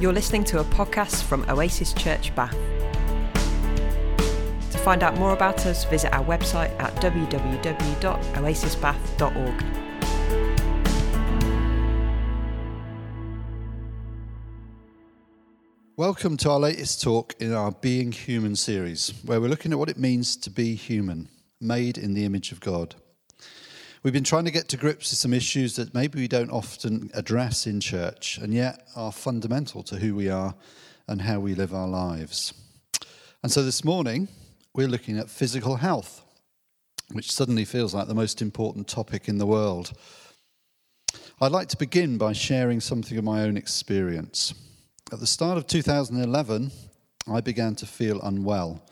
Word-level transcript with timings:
You're 0.00 0.12
listening 0.14 0.44
to 0.44 0.60
a 0.60 0.64
podcast 0.64 1.24
from 1.24 1.44
Oasis 1.50 1.92
Church 1.92 2.34
Bath. 2.34 2.56
To 4.70 4.78
find 4.78 5.02
out 5.02 5.18
more 5.18 5.34
about 5.34 5.66
us, 5.66 5.84
visit 5.84 6.10
our 6.14 6.24
website 6.24 6.70
at 6.80 6.94
www.oasisbath.org. 7.02 9.64
Welcome 15.98 16.38
to 16.38 16.50
our 16.50 16.58
latest 16.58 17.02
talk 17.02 17.34
in 17.38 17.52
our 17.52 17.72
Being 17.72 18.10
Human 18.10 18.56
series, 18.56 19.12
where 19.26 19.38
we're 19.38 19.48
looking 19.48 19.72
at 19.72 19.78
what 19.78 19.90
it 19.90 19.98
means 19.98 20.34
to 20.36 20.48
be 20.48 20.76
human, 20.76 21.28
made 21.60 21.98
in 21.98 22.14
the 22.14 22.24
image 22.24 22.52
of 22.52 22.60
God. 22.60 22.94
We've 24.02 24.14
been 24.14 24.24
trying 24.24 24.46
to 24.46 24.50
get 24.50 24.66
to 24.68 24.78
grips 24.78 25.10
with 25.10 25.18
some 25.18 25.34
issues 25.34 25.76
that 25.76 25.92
maybe 25.92 26.18
we 26.18 26.26
don't 26.26 26.50
often 26.50 27.10
address 27.12 27.66
in 27.66 27.80
church 27.80 28.38
and 28.38 28.54
yet 28.54 28.88
are 28.96 29.12
fundamental 29.12 29.82
to 29.82 29.96
who 29.96 30.14
we 30.14 30.30
are 30.30 30.54
and 31.06 31.20
how 31.20 31.38
we 31.38 31.54
live 31.54 31.74
our 31.74 31.86
lives. 31.86 32.54
And 33.42 33.52
so 33.52 33.62
this 33.62 33.84
morning, 33.84 34.28
we're 34.74 34.88
looking 34.88 35.18
at 35.18 35.28
physical 35.28 35.76
health, 35.76 36.22
which 37.12 37.30
suddenly 37.30 37.66
feels 37.66 37.92
like 37.92 38.08
the 38.08 38.14
most 38.14 38.40
important 38.40 38.88
topic 38.88 39.28
in 39.28 39.36
the 39.36 39.44
world. 39.44 39.92
I'd 41.38 41.52
like 41.52 41.68
to 41.68 41.76
begin 41.76 42.16
by 42.16 42.32
sharing 42.32 42.80
something 42.80 43.18
of 43.18 43.24
my 43.24 43.42
own 43.42 43.58
experience. 43.58 44.54
At 45.12 45.20
the 45.20 45.26
start 45.26 45.58
of 45.58 45.66
2011, 45.66 46.70
I 47.30 47.42
began 47.42 47.74
to 47.74 47.84
feel 47.84 48.18
unwell 48.22 48.82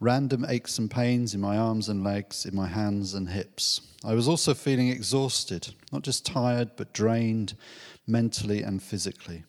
random 0.00 0.46
aches 0.48 0.78
and 0.78 0.90
pains 0.90 1.34
in 1.34 1.40
my 1.40 1.56
arms 1.56 1.88
and 1.88 2.02
legs, 2.02 2.46
in 2.46 2.56
my 2.56 2.66
hands 2.66 3.14
and 3.14 3.28
hips. 3.28 3.82
I 4.02 4.14
was 4.14 4.26
also 4.26 4.54
feeling 4.54 4.88
exhausted, 4.88 5.74
not 5.92 6.02
just 6.02 6.24
tired, 6.24 6.70
but 6.76 6.94
drained 6.94 7.54
mentally 8.06 8.62
and 8.62 8.82
physically. 8.82 9.44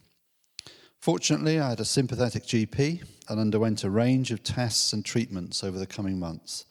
Fortunately, 1.00 1.60
I 1.60 1.70
had 1.70 1.80
a 1.80 1.86
sympathetic 1.86 2.44
GP 2.44 3.04
and 3.30 3.40
underwent 3.40 3.84
a 3.84 3.90
range 3.90 4.32
of 4.32 4.44
tests 4.44 4.94
and 4.94 5.04
treatments 5.04 5.64
over 5.64 5.80
the 5.80 5.88
coming 5.88 6.20
months 6.20 6.66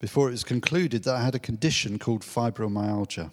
before 0.00 0.26
it 0.28 0.32
was 0.32 0.44
concluded 0.44 1.04
that 1.04 1.14
I 1.14 1.22
had 1.22 1.36
a 1.36 1.38
condition 1.38 1.98
called 1.98 2.22
fibromyalgia. 2.22 3.30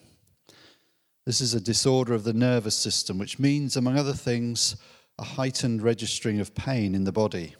This 1.25 1.41
is 1.41 1.55
a 1.55 1.59
disorder 1.59 2.13
of 2.13 2.23
the 2.23 2.31
nervous 2.31 2.75
system, 2.75 3.17
which 3.17 3.39
means, 3.39 3.75
among 3.75 3.97
other 3.97 4.13
things, 4.13 4.75
a 5.17 5.23
heightened 5.23 5.81
registering 5.81 6.39
of 6.39 6.53
pain 6.53 6.93
in 6.93 7.03
the 7.03 7.11
body. 7.11 7.55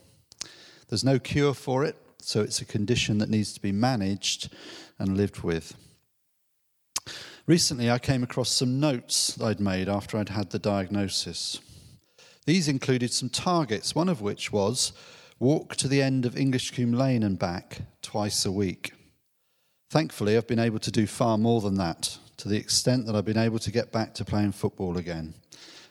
There's 0.88 1.04
no 1.04 1.18
cure 1.18 1.56
for 1.56 1.84
it, 1.84 1.98
so 2.22 2.42
it's 2.42 2.62
a 2.62 2.66
condition 2.66 3.18
that 3.18 3.30
needs 3.30 3.54
to 3.54 3.62
be 3.62 3.72
managed 3.72 4.54
and 4.98 5.18
lived 5.18 5.42
with. 5.42 5.76
Recently, 7.48 7.90
I 7.90 7.98
came 7.98 8.22
across 8.22 8.50
some 8.50 8.80
notes 8.80 9.42
I'd 9.42 9.60
made 9.60 9.90
after 9.90 10.18
I'd 10.18 10.30
had 10.30 10.52
the 10.52 10.60
diagnosis. 10.60 11.60
These 12.46 12.68
included 12.68 13.12
some 13.12 13.30
targets, 13.30 13.96
one 13.96 14.10
of 14.10 14.22
which 14.22 14.52
was 14.52 14.92
walk 15.40 15.76
to 15.78 15.88
the 15.88 16.02
end 16.02 16.26
of 16.26 16.38
Englishcombe 16.38 16.94
Lane 16.94 17.24
and 17.24 17.40
back 17.40 17.82
twice 18.02 18.46
a 18.46 18.52
week. 18.52 18.94
Thankfully, 19.90 20.38
I've 20.38 20.48
been 20.48 20.60
able 20.60 20.80
to 20.80 20.92
do 20.92 21.08
far 21.08 21.38
more 21.38 21.62
than 21.62 21.76
that, 21.76 22.18
to 22.38 22.48
the 22.48 22.58
extent 22.58 23.06
that 23.06 23.16
I've 23.16 23.26
been 23.26 23.38
able 23.38 23.60
to 23.60 23.72
get 23.72 23.92
back 23.92 24.14
to 24.16 24.26
playing 24.26 24.52
football 24.52 24.98
again. 24.98 25.34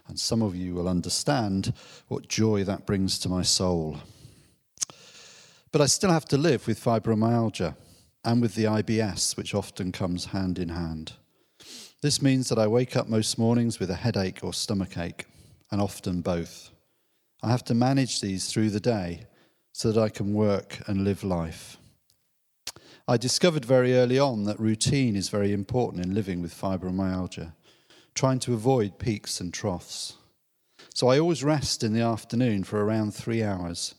And 0.07 0.19
some 0.19 0.43
of 0.43 0.55
you 0.55 0.75
will 0.75 0.89
understand 0.89 1.73
what 2.07 2.29
joy 2.29 2.63
that 2.65 2.87
brings 2.87 3.19
to 3.21 3.29
my 3.29 3.43
soul. 3.43 3.99
But 5.71 5.83
I 5.83 5.87
still 5.87 6.11
have 6.11 6.25
to 6.27 6.39
live 6.39 6.67
with 6.67 6.83
fibromyalgia 6.83 7.77
and 8.25 8.41
with 8.41 8.55
the 8.55 8.65
IBS, 8.65 9.37
which 9.37 9.55
often 9.55 9.93
comes 9.93 10.27
hand 10.27 10.59
in 10.59 10.71
hand. 10.71 11.13
This 12.01 12.23
means 12.23 12.49
that 12.49 12.59
I 12.59 12.67
wake 12.67 12.97
up 12.97 13.09
most 13.09 13.39
mornings 13.39 13.79
with 13.79 13.91
a 13.91 13.97
headache 13.97 14.43
or 14.43 14.55
stomach 14.55 14.97
ache, 14.97 15.27
and 15.71 15.81
often 15.81 16.21
both. 16.23 16.71
I 17.43 17.51
have 17.51 17.65
to 17.65 17.75
manage 17.75 18.21
these 18.21 18.47
through 18.47 18.71
the 18.71 18.81
day 18.81 19.27
so 19.73 19.93
that 19.93 20.01
I 20.01 20.09
can 20.09 20.33
work 20.33 20.81
and 20.87 21.05
live 21.05 21.23
life. 21.23 21.77
I 23.07 23.17
discovered 23.17 23.65
very 23.65 23.95
early 23.95 24.19
on 24.19 24.45
that 24.45 24.61
routine 24.61 25.17
is 25.17 25.29
very 25.29 25.53
important 25.53 26.05
in 26.05 26.15
living 26.15 26.41
with 26.41 26.55
fibromyalgia, 26.55 27.53
trying 28.15 28.39
to 28.41 28.55
avoid 28.55 28.99
peaks 28.99 29.41
and 29.41 29.53
troughs. 29.53 30.15
So 30.95 31.09
I 31.09 31.19
always 31.19 31.45
rest 31.45 31.83
in 31.85 31.93
the 31.93 32.01
afternoon 32.01 32.65
for 32.65 32.85
around 32.85 33.15
three 33.15 33.43
hours 33.43 33.95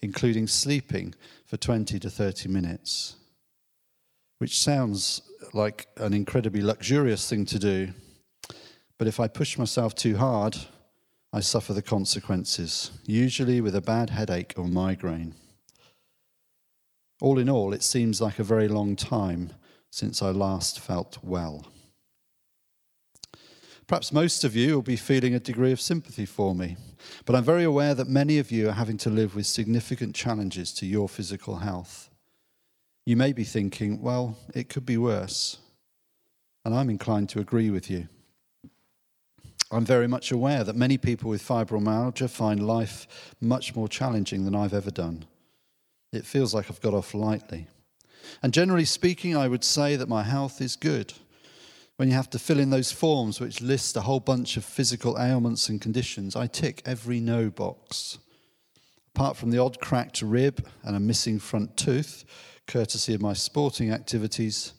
including 0.00 0.46
sleeping 0.46 1.14
for 1.46 1.56
20 1.56 1.98
to 1.98 2.10
30 2.10 2.48
minutes, 2.48 3.16
which 4.38 4.60
sounds 4.60 5.22
like 5.52 5.86
an 5.96 6.14
incredibly 6.14 6.62
luxurious 6.62 7.28
thing 7.28 7.44
to 7.46 7.58
do. 7.58 7.88
But 8.98 9.08
if 9.08 9.20
I 9.20 9.28
push 9.28 9.58
myself 9.58 9.94
too 9.94 10.16
hard, 10.16 10.56
I 11.32 11.40
suffer 11.40 11.72
the 11.72 11.82
consequences, 11.82 12.90
usually 13.04 13.60
with 13.60 13.74
a 13.76 13.80
bad 13.80 14.10
headache 14.10 14.54
or 14.56 14.66
migraine. 14.66 15.34
All 17.20 17.38
in 17.38 17.50
all, 17.50 17.72
it 17.72 17.82
seems 17.82 18.20
like 18.20 18.38
a 18.38 18.44
very 18.44 18.68
long 18.68 18.96
time 18.96 19.50
since 19.90 20.22
I 20.22 20.30
last 20.30 20.80
felt 20.80 21.18
well. 21.22 21.66
Perhaps 23.88 24.12
most 24.12 24.44
of 24.44 24.54
you 24.54 24.74
will 24.74 24.82
be 24.82 24.96
feeling 24.96 25.34
a 25.34 25.40
degree 25.40 25.72
of 25.72 25.80
sympathy 25.80 26.26
for 26.26 26.54
me, 26.54 26.76
but 27.24 27.34
I'm 27.34 27.42
very 27.42 27.64
aware 27.64 27.94
that 27.94 28.06
many 28.06 28.38
of 28.38 28.50
you 28.50 28.68
are 28.68 28.72
having 28.72 28.98
to 28.98 29.10
live 29.10 29.34
with 29.34 29.46
significant 29.46 30.14
challenges 30.14 30.74
to 30.74 30.86
your 30.86 31.08
physical 31.08 31.56
health. 31.56 32.10
You 33.06 33.16
may 33.16 33.32
be 33.32 33.44
thinking, 33.44 34.02
well, 34.02 34.36
it 34.54 34.68
could 34.68 34.84
be 34.84 34.98
worse. 34.98 35.56
And 36.66 36.74
I'm 36.74 36.90
inclined 36.90 37.30
to 37.30 37.40
agree 37.40 37.70
with 37.70 37.90
you. 37.90 38.08
I'm 39.70 39.86
very 39.86 40.06
much 40.06 40.30
aware 40.32 40.64
that 40.64 40.76
many 40.76 40.98
people 40.98 41.30
with 41.30 41.42
fibromyalgia 41.42 42.28
find 42.28 42.66
life 42.66 43.34
much 43.40 43.74
more 43.74 43.88
challenging 43.88 44.44
than 44.44 44.54
I've 44.54 44.74
ever 44.74 44.90
done. 44.90 45.24
It 46.12 46.26
feels 46.26 46.52
like 46.52 46.70
I've 46.70 46.82
got 46.82 46.92
off 46.92 47.14
lightly. 47.14 47.68
And 48.42 48.52
generally 48.52 48.84
speaking, 48.84 49.34
I 49.34 49.48
would 49.48 49.64
say 49.64 49.96
that 49.96 50.10
my 50.10 50.24
health 50.24 50.60
is 50.60 50.76
good 50.76 51.14
when 51.98 52.08
you 52.08 52.14
have 52.14 52.30
to 52.30 52.38
fill 52.38 52.60
in 52.60 52.70
those 52.70 52.92
forms 52.92 53.40
which 53.40 53.60
list 53.60 53.96
a 53.96 54.02
whole 54.02 54.20
bunch 54.20 54.56
of 54.56 54.64
physical 54.64 55.18
ailments 55.18 55.68
and 55.68 55.80
conditions, 55.80 56.36
I 56.36 56.46
tick 56.46 56.80
every 56.86 57.18
no 57.18 57.50
box. 57.50 58.18
Apart 59.16 59.36
from 59.36 59.50
the 59.50 59.58
odd 59.58 59.80
cracked 59.80 60.22
rib 60.22 60.64
and 60.84 60.94
a 60.94 61.00
missing 61.00 61.40
front 61.40 61.76
tooth, 61.76 62.24
courtesy 62.68 63.14
of 63.14 63.20
my 63.20 63.32
sporting 63.32 63.90
activities, 63.90 64.74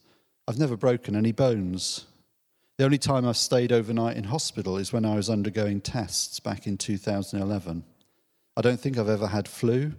I've 0.47 0.57
never 0.57 0.77
broken 0.77 1.13
any 1.13 1.33
bones. 1.33 2.05
The 2.77 2.85
only 2.85 2.97
time 2.97 3.27
I've 3.27 3.35
stayed 3.35 3.73
overnight 3.73 4.15
in 4.15 4.23
hospital 4.23 4.77
is 4.77 4.93
when 4.93 5.03
I 5.03 5.15
was 5.15 5.29
undergoing 5.29 5.81
tests 5.81 6.39
back 6.39 6.67
in 6.67 6.77
2011. 6.77 7.83
I 8.55 8.61
don't 8.61 8.79
think 8.79 8.97
I've 8.97 9.09
ever 9.09 9.27
had 9.27 9.49
flu, 9.49 9.91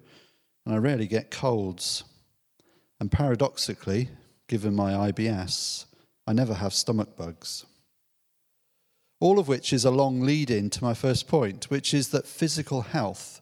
and 0.64 0.74
I 0.74 0.78
rarely 0.78 1.06
get 1.06 1.30
colds. 1.30 2.02
And 2.98 3.12
paradoxically, 3.12 4.08
given 4.48 4.74
my 4.74 5.12
IBS, 5.12 5.84
I 6.30 6.32
never 6.32 6.54
have 6.54 6.72
stomach 6.72 7.16
bugs. 7.16 7.66
All 9.18 9.40
of 9.40 9.48
which 9.48 9.72
is 9.72 9.84
a 9.84 9.90
long 9.90 10.20
lead 10.20 10.48
in 10.48 10.70
to 10.70 10.84
my 10.84 10.94
first 10.94 11.26
point, 11.26 11.68
which 11.70 11.92
is 11.92 12.10
that 12.10 12.24
physical 12.24 12.82
health 12.82 13.40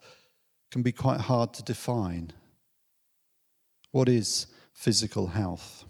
can 0.70 0.80
be 0.80 0.90
quite 0.90 1.20
hard 1.20 1.52
to 1.52 1.62
define. 1.62 2.32
What 3.90 4.08
is 4.08 4.46
physical 4.72 5.26
health? 5.26 5.84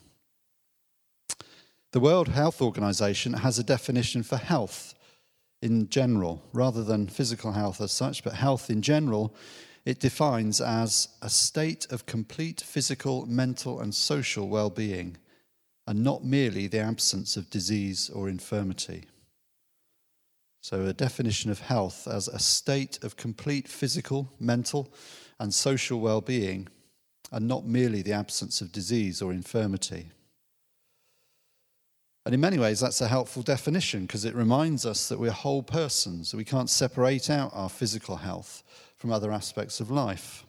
The 1.93 2.01
World 2.01 2.27
Health 2.27 2.61
Organization 2.61 3.35
has 3.35 3.61
a 3.61 3.71
definition 3.77 4.25
for 4.25 4.37
health 4.37 4.95
in 5.63 5.89
general, 5.91 6.43
rather 6.53 6.83
than 6.83 7.07
physical 7.07 7.53
health 7.53 7.81
as 7.81 7.93
such, 7.93 8.25
but 8.25 8.33
health 8.33 8.71
in 8.71 8.83
general, 8.83 9.37
it 9.85 10.01
defines 10.01 10.61
as 10.61 11.07
a 11.23 11.31
state 11.31 11.87
of 11.91 12.07
complete 12.07 12.61
physical, 12.61 13.25
mental, 13.27 13.79
and 13.79 13.95
social 13.95 14.49
well 14.49 14.69
being 14.69 15.17
and 15.89 16.05
not 16.05 16.23
merely 16.23 16.67
the 16.67 16.81
absence 16.81 17.39
of 17.39 17.49
disease 17.49 18.11
or 18.11 18.29
infirmity. 18.29 19.05
So, 20.61 20.85
a 20.85 20.93
definition 20.93 21.51
of 21.51 21.61
health 21.61 22.07
as 22.07 22.29
a 22.29 22.39
state 22.39 23.03
of 23.03 23.17
complete 23.17 23.67
physical, 23.67 24.31
mental, 24.39 24.93
and 25.41 25.53
social 25.53 25.99
well 25.99 26.21
being, 26.21 26.69
and 27.33 27.49
not 27.49 27.65
merely 27.65 28.03
the 28.03 28.13
absence 28.13 28.61
of 28.61 28.71
disease 28.71 29.23
or 29.23 29.33
infirmity. 29.33 30.11
And 32.27 32.35
in 32.35 32.41
many 32.43 32.59
ways, 32.59 32.81
that's 32.81 33.01
a 33.01 33.09
helpful 33.09 33.43
definition 33.43 34.03
because 34.03 34.27
it 34.27 34.35
reminds 34.35 34.85
us 34.85 35.09
that 35.09 35.19
we're 35.19 35.31
whole 35.31 35.63
persons. 35.63 36.35
We 36.35 36.45
can't 36.45 36.69
separate 36.69 37.31
out 37.31 37.53
our 37.55 37.71
physical 37.71 38.17
health 38.17 38.63
from 38.99 39.11
other 39.11 39.33
aspects 39.33 39.81
of 39.81 39.91
life. 39.91 40.45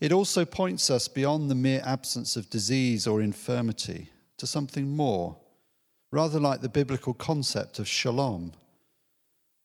It 0.00 0.12
also 0.12 0.44
points 0.44 0.90
us 0.90 1.08
beyond 1.08 1.50
the 1.50 1.54
mere 1.54 1.80
absence 1.82 2.36
of 2.36 2.50
disease 2.50 3.06
or 3.06 3.22
infirmity 3.22 4.10
to 4.38 4.46
something 4.46 4.96
more, 4.96 5.36
rather 6.12 6.40
like 6.40 6.60
the 6.60 6.68
biblical 6.68 7.14
concept 7.14 7.78
of 7.78 7.88
shalom, 7.88 8.52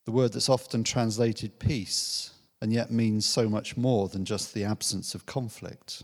the 0.05 0.11
word 0.11 0.33
that's 0.33 0.49
often 0.49 0.83
translated 0.83 1.59
peace 1.59 2.31
and 2.61 2.73
yet 2.73 2.91
means 2.91 3.25
so 3.25 3.47
much 3.47 3.77
more 3.77 4.07
than 4.07 4.25
just 4.25 4.53
the 4.53 4.63
absence 4.63 5.15
of 5.15 5.25
conflict. 5.25 6.03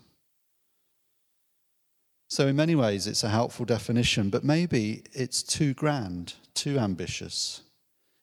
So, 2.30 2.48
in 2.48 2.56
many 2.56 2.76
ways, 2.76 3.08
it's 3.08 3.24
a 3.24 3.30
helpful 3.30 3.66
definition, 3.66 4.30
but 4.30 4.44
maybe 4.44 5.04
it's 5.14 5.44
too 5.44 5.74
grand, 5.74 6.34
too 6.54 6.80
ambitious. 6.80 7.62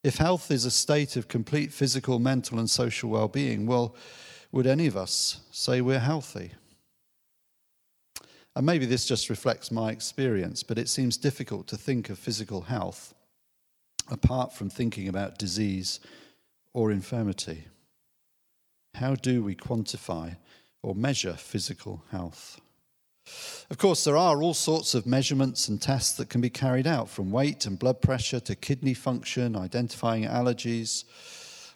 If 0.02 0.16
health 0.16 0.50
is 0.50 0.64
a 0.64 0.70
state 0.70 1.16
of 1.16 1.28
complete 1.28 1.72
physical, 1.72 2.18
mental, 2.18 2.58
and 2.58 2.68
social 2.68 3.10
well 3.10 3.28
being, 3.28 3.66
well, 3.66 3.94
would 4.50 4.66
any 4.66 4.86
of 4.86 4.96
us 4.96 5.40
say 5.52 5.80
we're 5.80 6.00
healthy? 6.00 6.52
And 8.54 8.66
maybe 8.66 8.84
this 8.86 9.06
just 9.06 9.30
reflects 9.30 9.70
my 9.70 9.90
experience, 9.90 10.62
but 10.62 10.78
it 10.78 10.88
seems 10.88 11.16
difficult 11.16 11.66
to 11.68 11.76
think 11.76 12.10
of 12.10 12.18
physical 12.18 12.62
health 12.62 13.14
apart 14.10 14.52
from 14.52 14.68
thinking 14.68 15.08
about 15.08 15.38
disease 15.38 16.00
or 16.74 16.90
infirmity. 16.90 17.64
How 18.94 19.14
do 19.14 19.42
we 19.42 19.54
quantify 19.54 20.36
or 20.82 20.94
measure 20.94 21.34
physical 21.34 22.04
health? 22.10 22.60
Of 23.70 23.78
course, 23.78 24.04
there 24.04 24.16
are 24.16 24.42
all 24.42 24.54
sorts 24.54 24.94
of 24.94 25.06
measurements 25.06 25.68
and 25.68 25.80
tests 25.80 26.12
that 26.16 26.28
can 26.28 26.40
be 26.40 26.50
carried 26.50 26.86
out, 26.86 27.08
from 27.08 27.30
weight 27.30 27.64
and 27.64 27.78
blood 27.78 28.02
pressure 28.02 28.40
to 28.40 28.56
kidney 28.56 28.94
function, 28.94 29.56
identifying 29.56 30.24
allergies. 30.24 31.04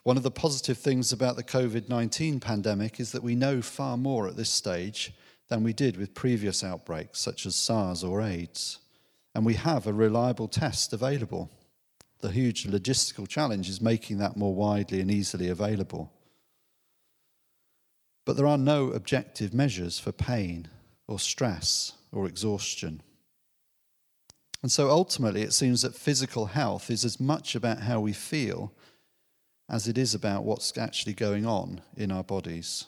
One 0.03 0.17
of 0.17 0.25
the 0.25 0.31
positive 0.31 0.77
things 0.77 1.13
about 1.13 1.37
the 1.37 1.45
COVID 1.45 1.89
19 1.89 2.41
pandemic 2.41 3.01
is 3.01 3.13
that 3.13 3.23
we 3.23 3.35
know 3.35 3.63
far 3.63 3.97
more 3.97 4.29
at 4.29 4.37
this 4.37 4.51
stage 4.51 5.13
than 5.49 5.63
we 5.63 5.73
did 5.73 5.97
with 5.97 6.15
previous 6.15 6.65
outbreaks, 6.65 7.21
such 7.21 7.47
as 7.47 7.55
SARS 7.55 8.03
or 8.03 8.21
AIDS. 8.21 8.79
And 9.35 9.45
we 9.45 9.55
have 9.55 9.87
a 9.87 9.93
reliable 9.93 10.49
test 10.49 10.93
available. 10.93 11.51
The 12.21 12.31
huge 12.31 12.65
logistical 12.65 13.29
challenge 13.29 13.69
is 13.69 13.81
making 13.81 14.19
that 14.19 14.37
more 14.37 14.55
widely 14.55 15.01
and 15.01 15.11
easily 15.11 15.49
available. 15.49 16.13
But 18.25 18.37
there 18.37 18.47
are 18.47 18.59
no 18.59 18.91
objective 18.91 19.55
measures 19.55 19.99
for 19.99 20.11
pain 20.11 20.69
or 21.07 21.19
stress 21.19 21.93
or 22.11 22.27
exhaustion. 22.27 23.03
And 24.63 24.73
so 24.73 24.91
ultimately, 24.91 25.43
it 25.43 25.53
seems 25.53 25.83
that 25.83 25.95
physical 25.95 26.47
health 26.47 26.91
is 26.91 27.05
as 27.05 27.21
much 27.21 27.55
about 27.55 27.83
how 27.83 28.01
we 28.01 28.13
feel 28.13 28.73
as 29.69 29.87
it 29.87 29.99
is 29.99 30.15
about 30.15 30.45
what's 30.45 30.77
actually 30.77 31.13
going 31.13 31.47
on 31.47 31.83
in 31.97 32.11
our 32.11 32.25
bodies. 32.25 32.87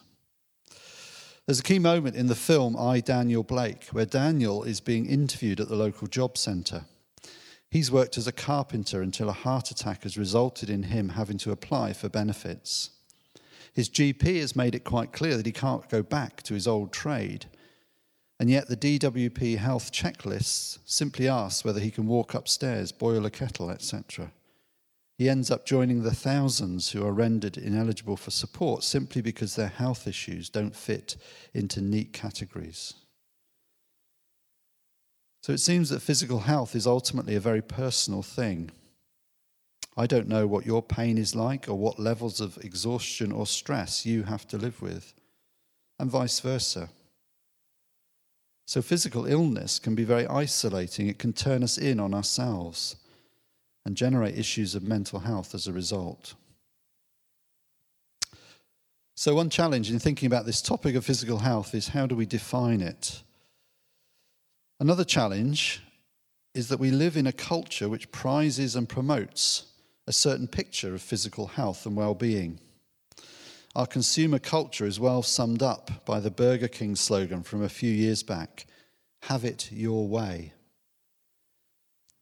There's 1.49 1.61
a 1.61 1.62
key 1.62 1.79
moment 1.79 2.15
in 2.15 2.27
the 2.27 2.35
film 2.35 2.77
I, 2.77 3.00
Daniel 3.00 3.43
Blake, 3.43 3.87
where 3.87 4.05
Daniel 4.05 4.65
is 4.65 4.81
being 4.81 5.06
interviewed 5.06 5.61
at 5.61 5.71
the 5.71 5.77
local 5.77 6.06
job 6.06 6.37
centre. 6.37 6.85
He's 7.71 7.91
worked 7.91 8.19
as 8.19 8.27
a 8.27 8.33
carpenter 8.33 9.00
until 9.00 9.31
a 9.31 9.33
heart 9.33 9.71
attack 9.71 10.03
has 10.03 10.19
resulted 10.19 10.69
in 10.69 10.83
him 10.83 11.09
having 11.09 11.39
to 11.39 11.50
apply 11.50 11.95
for 11.95 12.11
benefits. 12.11 12.91
His 13.73 13.89
GP 13.89 14.41
has 14.41 14.55
made 14.55 14.75
it 14.75 14.85
quite 14.85 15.15
clear 15.15 15.39
that 15.39 15.47
he 15.47 15.53
can't 15.53 15.89
go 15.89 16.03
back 16.03 16.43
to 16.43 16.53
his 16.53 16.69
old 16.69 16.93
trade 16.93 17.47
and 18.39 18.50
yet 18.50 18.69
the 18.69 18.77
DWP 18.77 19.56
health 19.56 19.91
checklists 19.91 20.81
simply 20.85 21.29
ask 21.29 21.65
whether 21.65 21.81
he 21.81 21.91
can 21.91 22.06
walk 22.06 22.35
upstairs, 22.35 22.93
boil 22.93 23.25
a 23.25 23.31
kettle, 23.31 23.71
etc. 23.71 24.33
He 25.19 25.29
ends 25.29 25.50
up 25.50 25.67
joining 25.67 26.05
the 26.05 26.15
thousands 26.15 26.93
who 26.93 27.05
are 27.05 27.12
rendered 27.12 27.59
ineligible 27.59 28.17
for 28.17 28.31
support 28.31 28.85
simply 28.85 29.20
because 29.20 29.56
their 29.56 29.67
health 29.67 30.06
issues 30.06 30.49
don't 30.49 30.76
fit 30.76 31.17
into 31.53 31.81
neat 31.81 32.12
categories. 32.12 32.94
So 35.43 35.53
it 35.53 35.59
seems 35.59 35.88
that 35.88 36.03
physical 36.03 36.41
health 36.41 36.76
is 36.76 36.87
ultimately 36.87 37.35
a 37.35 37.41
very 37.41 37.62
personal 37.62 38.23
thing. 38.23 38.70
I 39.97 40.06
don't 40.06 40.29
know 40.29 40.47
what 40.47 40.67
your 40.67 40.82
pain 40.82 41.19
is 41.19 41.35
like 41.35 41.69
or 41.69 41.75
what 41.75 41.99
levels 41.99 42.41
of 42.41 42.56
exhaustion 42.59 43.32
or 43.32 43.44
stress 43.44 44.06
you 44.06 44.23
have 44.23 44.47
to 44.49 44.56
live 44.56 44.81
with, 44.81 45.14
and 45.99 46.09
vice 46.09 46.38
versa. 46.38 46.91
So, 48.69 48.82
physical 48.82 49.26
illness 49.26 49.81
can 49.81 49.97
be 49.97 50.05
very 50.05 50.29
isolating. 50.29 51.09
It 51.09 51.19
can 51.19 51.32
turn 51.32 51.64
us 51.64 51.76
in 51.76 51.99
on 51.99 52.14
ourselves 52.14 52.97
and 53.88 53.96
generate 53.96 54.38
issues 54.38 54.75
of 54.75 54.82
mental 54.82 55.20
health 55.20 55.55
as 55.55 55.67
a 55.67 55.73
result. 55.73 56.35
So, 59.17 59.35
one 59.35 59.49
challenge 59.49 59.90
in 59.90 59.99
thinking 59.99 60.26
about 60.26 60.44
this 60.44 60.61
topic 60.61 60.94
of 60.94 61.06
physical 61.06 61.38
health 61.38 61.75
is 61.75 61.88
how 61.88 62.06
do 62.06 62.14
we 62.14 62.26
define 62.26 62.82
it? 62.82 63.23
Another 64.79 65.05
challenge 65.05 65.82
is 66.55 66.69
that 66.69 66.79
we 66.79 66.90
live 66.90 67.17
in 67.17 67.26
a 67.26 67.32
culture 67.32 67.88
which 67.88 68.12
prizes 68.12 68.76
and 68.76 68.87
promotes 68.87 69.64
a 70.06 70.12
certain 70.12 70.49
picture 70.49 70.94
of 70.94 71.00
physical 71.00 71.46
health 71.46 71.87
and 71.87 71.96
well 71.96 72.14
being. 72.14 72.61
Our 73.75 73.87
consumer 73.87 74.38
culture 74.38 74.85
is 74.85 75.00
well 75.00 75.23
summed 75.23 75.62
up 75.62 76.05
by 76.05 76.20
the 76.20 76.31
Burger 76.31 76.69
King 76.69 76.94
slogan 76.94 77.43
from 77.43 77.62
a 77.62 77.70
few 77.70 77.90
years 77.90 78.23
back 78.23 78.67
have 79.23 79.46
it 79.46 79.73
your 79.73 80.06
way. 80.06 80.52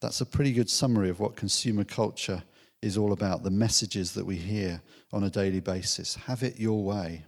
That's 0.00 0.20
a 0.20 0.26
pretty 0.26 0.52
good 0.52 0.70
summary 0.70 1.08
of 1.08 1.20
what 1.20 1.37
consumer 1.37 1.84
culture 1.84 2.43
is 2.82 2.96
all 2.96 3.12
about, 3.12 3.43
the 3.43 3.50
messages 3.50 4.12
that 4.12 4.26
we 4.26 4.37
hear 4.37 4.82
on 5.12 5.25
a 5.25 5.31
daily 5.31 5.60
basis. 5.60 6.14
Have 6.14 6.43
it 6.43 6.60
your 6.60 6.84
way. 6.84 7.25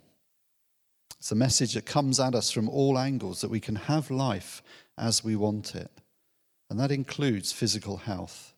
It's 1.18 1.32
a 1.32 1.36
message 1.36 1.74
that 1.74 1.86
comes 1.86 2.20
at 2.20 2.34
us 2.34 2.50
from 2.50 2.68
all 2.68 2.98
angles 2.98 3.40
that 3.40 3.50
we 3.50 3.60
can 3.60 3.74
have 3.74 4.10
life 4.10 4.62
as 4.96 5.24
we 5.24 5.34
want 5.34 5.74
it. 5.74 5.90
And 6.70 6.78
that 6.78 6.92
includes 6.92 7.50
physical 7.50 7.96
health, 7.96 8.52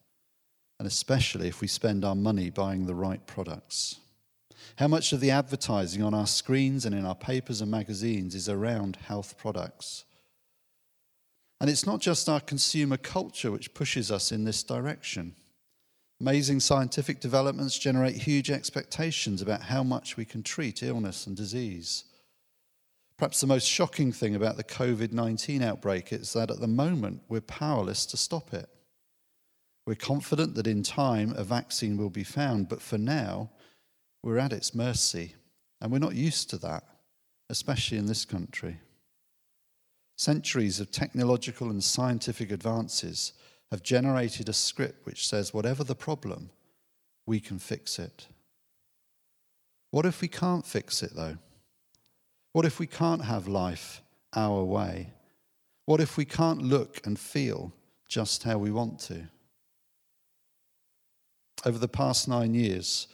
and 0.78 0.86
especially 0.86 1.48
if 1.48 1.60
we 1.60 1.68
spend 1.68 2.04
our 2.04 2.16
money 2.16 2.50
buying 2.50 2.86
the 2.86 2.94
right 2.94 3.24
products. 3.26 4.00
How 4.76 4.88
much 4.88 5.12
of 5.12 5.20
the 5.20 5.30
advertising 5.30 6.02
on 6.02 6.12
our 6.12 6.26
screens 6.26 6.84
and 6.84 6.94
in 6.94 7.06
our 7.06 7.14
papers 7.14 7.60
and 7.60 7.70
magazines 7.70 8.34
is 8.34 8.48
around 8.48 8.96
health 8.96 9.38
products? 9.38 10.04
And 11.60 11.68
it's 11.68 11.86
not 11.86 12.00
just 12.00 12.28
our 12.28 12.40
consumer 12.40 12.96
culture 12.96 13.50
which 13.50 13.74
pushes 13.74 14.10
us 14.10 14.32
in 14.32 14.44
this 14.44 14.62
direction. 14.62 15.34
Amazing 16.20 16.60
scientific 16.60 17.20
developments 17.20 17.78
generate 17.78 18.16
huge 18.16 18.50
expectations 18.50 19.42
about 19.42 19.62
how 19.62 19.82
much 19.82 20.16
we 20.16 20.24
can 20.24 20.42
treat 20.42 20.82
illness 20.82 21.26
and 21.26 21.36
disease. 21.36 22.04
Perhaps 23.16 23.40
the 23.40 23.46
most 23.46 23.66
shocking 23.66 24.12
thing 24.12 24.34
about 24.34 24.56
the 24.56 24.64
COVID 24.64 25.12
19 25.12 25.62
outbreak 25.62 26.12
is 26.12 26.32
that 26.32 26.50
at 26.50 26.60
the 26.60 26.66
moment 26.66 27.22
we're 27.28 27.42
powerless 27.42 28.06
to 28.06 28.16
stop 28.16 28.54
it. 28.54 28.68
We're 29.86 29.94
confident 29.94 30.54
that 30.54 30.66
in 30.66 30.82
time 30.82 31.34
a 31.36 31.44
vaccine 31.44 31.96
will 31.96 32.10
be 32.10 32.24
found, 32.24 32.68
but 32.68 32.80
for 32.80 32.96
now, 32.96 33.50
we're 34.22 34.38
at 34.38 34.52
its 34.52 34.74
mercy, 34.74 35.34
and 35.80 35.90
we're 35.90 35.98
not 35.98 36.14
used 36.14 36.50
to 36.50 36.58
that, 36.58 36.84
especially 37.48 37.98
in 37.98 38.06
this 38.06 38.24
country. 38.24 38.78
Centuries 40.20 40.80
of 40.80 40.90
technological 40.90 41.70
and 41.70 41.82
scientific 41.82 42.50
advances 42.50 43.32
have 43.70 43.82
generated 43.82 44.50
a 44.50 44.52
script 44.52 45.06
which 45.06 45.26
says, 45.26 45.54
whatever 45.54 45.82
the 45.82 45.94
problem, 45.94 46.50
we 47.24 47.40
can 47.40 47.58
fix 47.58 47.98
it. 47.98 48.26
What 49.92 50.04
if 50.04 50.20
we 50.20 50.28
can't 50.28 50.66
fix 50.66 51.02
it, 51.02 51.12
though? 51.16 51.38
What 52.52 52.66
if 52.66 52.78
we 52.78 52.86
can't 52.86 53.24
have 53.24 53.48
life 53.48 54.02
our 54.36 54.62
way? 54.62 55.10
What 55.86 56.02
if 56.02 56.18
we 56.18 56.26
can't 56.26 56.60
look 56.60 57.00
and 57.06 57.18
feel 57.18 57.72
just 58.06 58.42
how 58.42 58.58
we 58.58 58.70
want 58.70 58.98
to? 58.98 59.22
Over 61.64 61.78
the 61.78 61.88
past 61.88 62.28
nine 62.28 62.52
years, 62.52 63.08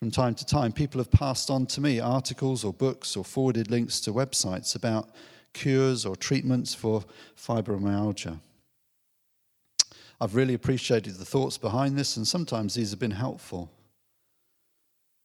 from 0.00 0.10
time 0.10 0.34
to 0.34 0.44
time, 0.44 0.72
people 0.72 1.00
have 1.00 1.10
passed 1.10 1.48
on 1.48 1.64
to 1.68 1.80
me 1.80 1.98
articles 1.98 2.62
or 2.62 2.74
books 2.74 3.16
or 3.16 3.24
forwarded 3.24 3.70
links 3.70 4.00
to 4.00 4.12
websites 4.12 4.76
about 4.76 5.08
cures 5.52 6.04
or 6.06 6.16
treatments 6.16 6.74
for 6.74 7.04
fibromyalgia. 7.36 8.38
I've 10.20 10.34
really 10.34 10.54
appreciated 10.54 11.16
the 11.16 11.24
thoughts 11.24 11.58
behind 11.58 11.98
this, 11.98 12.16
and 12.16 12.26
sometimes 12.26 12.74
these 12.74 12.90
have 12.90 13.00
been 13.00 13.10
helpful. 13.10 13.70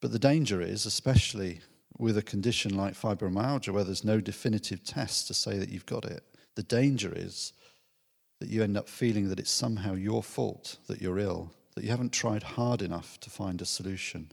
But 0.01 0.11
the 0.11 0.19
danger 0.19 0.61
is, 0.61 0.85
especially 0.85 1.61
with 1.97 2.17
a 2.17 2.21
condition 2.23 2.75
like 2.75 2.93
fibromyalgia, 2.93 3.73
where 3.73 3.83
there's 3.83 4.03
no 4.03 4.19
definitive 4.19 4.83
test 4.83 5.27
to 5.27 5.33
say 5.33 5.57
that 5.57 5.69
you've 5.69 5.85
got 5.85 6.05
it, 6.05 6.23
the 6.55 6.63
danger 6.63 7.13
is 7.15 7.53
that 8.39 8.49
you 8.49 8.63
end 8.63 8.77
up 8.77 8.89
feeling 8.89 9.29
that 9.29 9.39
it's 9.39 9.51
somehow 9.51 9.93
your 9.93 10.23
fault 10.23 10.77
that 10.87 11.01
you're 11.01 11.19
ill, 11.19 11.51
that 11.75 11.83
you 11.83 11.89
haven't 11.89 12.11
tried 12.11 12.43
hard 12.43 12.81
enough 12.81 13.19
to 13.19 13.29
find 13.29 13.61
a 13.61 13.65
solution 13.65 14.31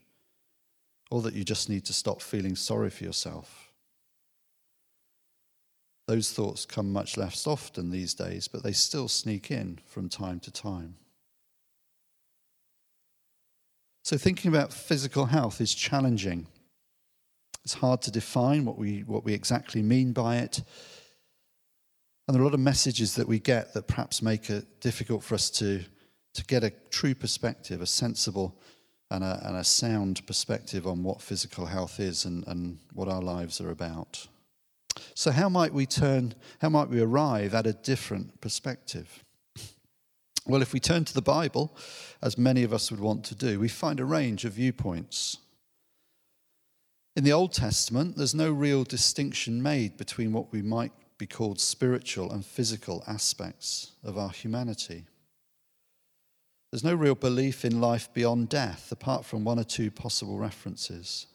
or 1.10 1.22
that 1.22 1.34
you 1.34 1.44
just 1.44 1.68
need 1.68 1.84
to 1.84 1.92
stop 1.92 2.20
feeling 2.20 2.56
sorry 2.56 2.90
for 2.90 3.04
yourself. 3.04 3.63
Those 6.06 6.32
thoughts 6.32 6.66
come 6.66 6.92
much 6.92 7.16
less 7.16 7.46
often 7.46 7.90
these 7.90 8.12
days, 8.14 8.46
but 8.46 8.62
they 8.62 8.72
still 8.72 9.08
sneak 9.08 9.50
in 9.50 9.78
from 9.86 10.08
time 10.08 10.38
to 10.40 10.50
time. 10.50 10.96
So, 14.02 14.18
thinking 14.18 14.50
about 14.50 14.72
physical 14.72 15.26
health 15.26 15.62
is 15.62 15.74
challenging. 15.74 16.46
It's 17.64 17.72
hard 17.72 18.02
to 18.02 18.10
define 18.10 18.66
what 18.66 18.76
we, 18.76 19.00
what 19.00 19.24
we 19.24 19.32
exactly 19.32 19.82
mean 19.82 20.12
by 20.12 20.36
it. 20.36 20.62
And 22.28 22.34
there 22.34 22.40
are 22.40 22.44
a 22.44 22.48
lot 22.48 22.54
of 22.54 22.60
messages 22.60 23.14
that 23.14 23.26
we 23.26 23.38
get 23.38 23.72
that 23.72 23.88
perhaps 23.88 24.20
make 24.20 24.50
it 24.50 24.80
difficult 24.80 25.22
for 25.22 25.34
us 25.34 25.48
to, 25.52 25.82
to 26.34 26.44
get 26.44 26.64
a 26.64 26.72
true 26.90 27.14
perspective, 27.14 27.80
a 27.80 27.86
sensible 27.86 28.58
and 29.10 29.24
a, 29.24 29.40
and 29.44 29.56
a 29.56 29.64
sound 29.64 30.26
perspective 30.26 30.86
on 30.86 31.02
what 31.02 31.22
physical 31.22 31.64
health 31.64 31.98
is 31.98 32.26
and, 32.26 32.46
and 32.46 32.78
what 32.92 33.08
our 33.08 33.22
lives 33.22 33.58
are 33.60 33.70
about. 33.70 34.26
So, 35.14 35.30
how 35.30 35.48
might 35.48 35.74
we 35.74 35.86
turn, 35.86 36.34
how 36.60 36.70
might 36.70 36.88
we 36.88 37.00
arrive 37.00 37.54
at 37.54 37.66
a 37.66 37.72
different 37.72 38.40
perspective? 38.40 39.22
Well, 40.46 40.62
if 40.62 40.72
we 40.72 40.80
turn 40.80 41.04
to 41.06 41.14
the 41.14 41.22
Bible, 41.22 41.76
as 42.22 42.36
many 42.36 42.64
of 42.64 42.72
us 42.72 42.90
would 42.90 43.00
want 43.00 43.24
to 43.24 43.34
do, 43.34 43.58
we 43.58 43.68
find 43.68 43.98
a 43.98 44.04
range 44.04 44.44
of 44.44 44.52
viewpoints. 44.52 45.38
In 47.16 47.24
the 47.24 47.32
Old 47.32 47.52
Testament, 47.52 48.16
there's 48.16 48.34
no 48.34 48.50
real 48.50 48.84
distinction 48.84 49.62
made 49.62 49.96
between 49.96 50.32
what 50.32 50.52
we 50.52 50.62
might 50.62 50.92
be 51.16 51.26
called 51.26 51.60
spiritual 51.60 52.32
and 52.32 52.44
physical 52.44 53.04
aspects 53.06 53.92
of 54.02 54.18
our 54.18 54.30
humanity. 54.30 55.04
There's 56.70 56.82
no 56.82 56.94
real 56.94 57.14
belief 57.14 57.64
in 57.64 57.80
life 57.80 58.12
beyond 58.12 58.48
death, 58.48 58.90
apart 58.90 59.24
from 59.24 59.44
one 59.44 59.60
or 59.60 59.64
two 59.64 59.92
possible 59.92 60.38
references. 60.38 61.28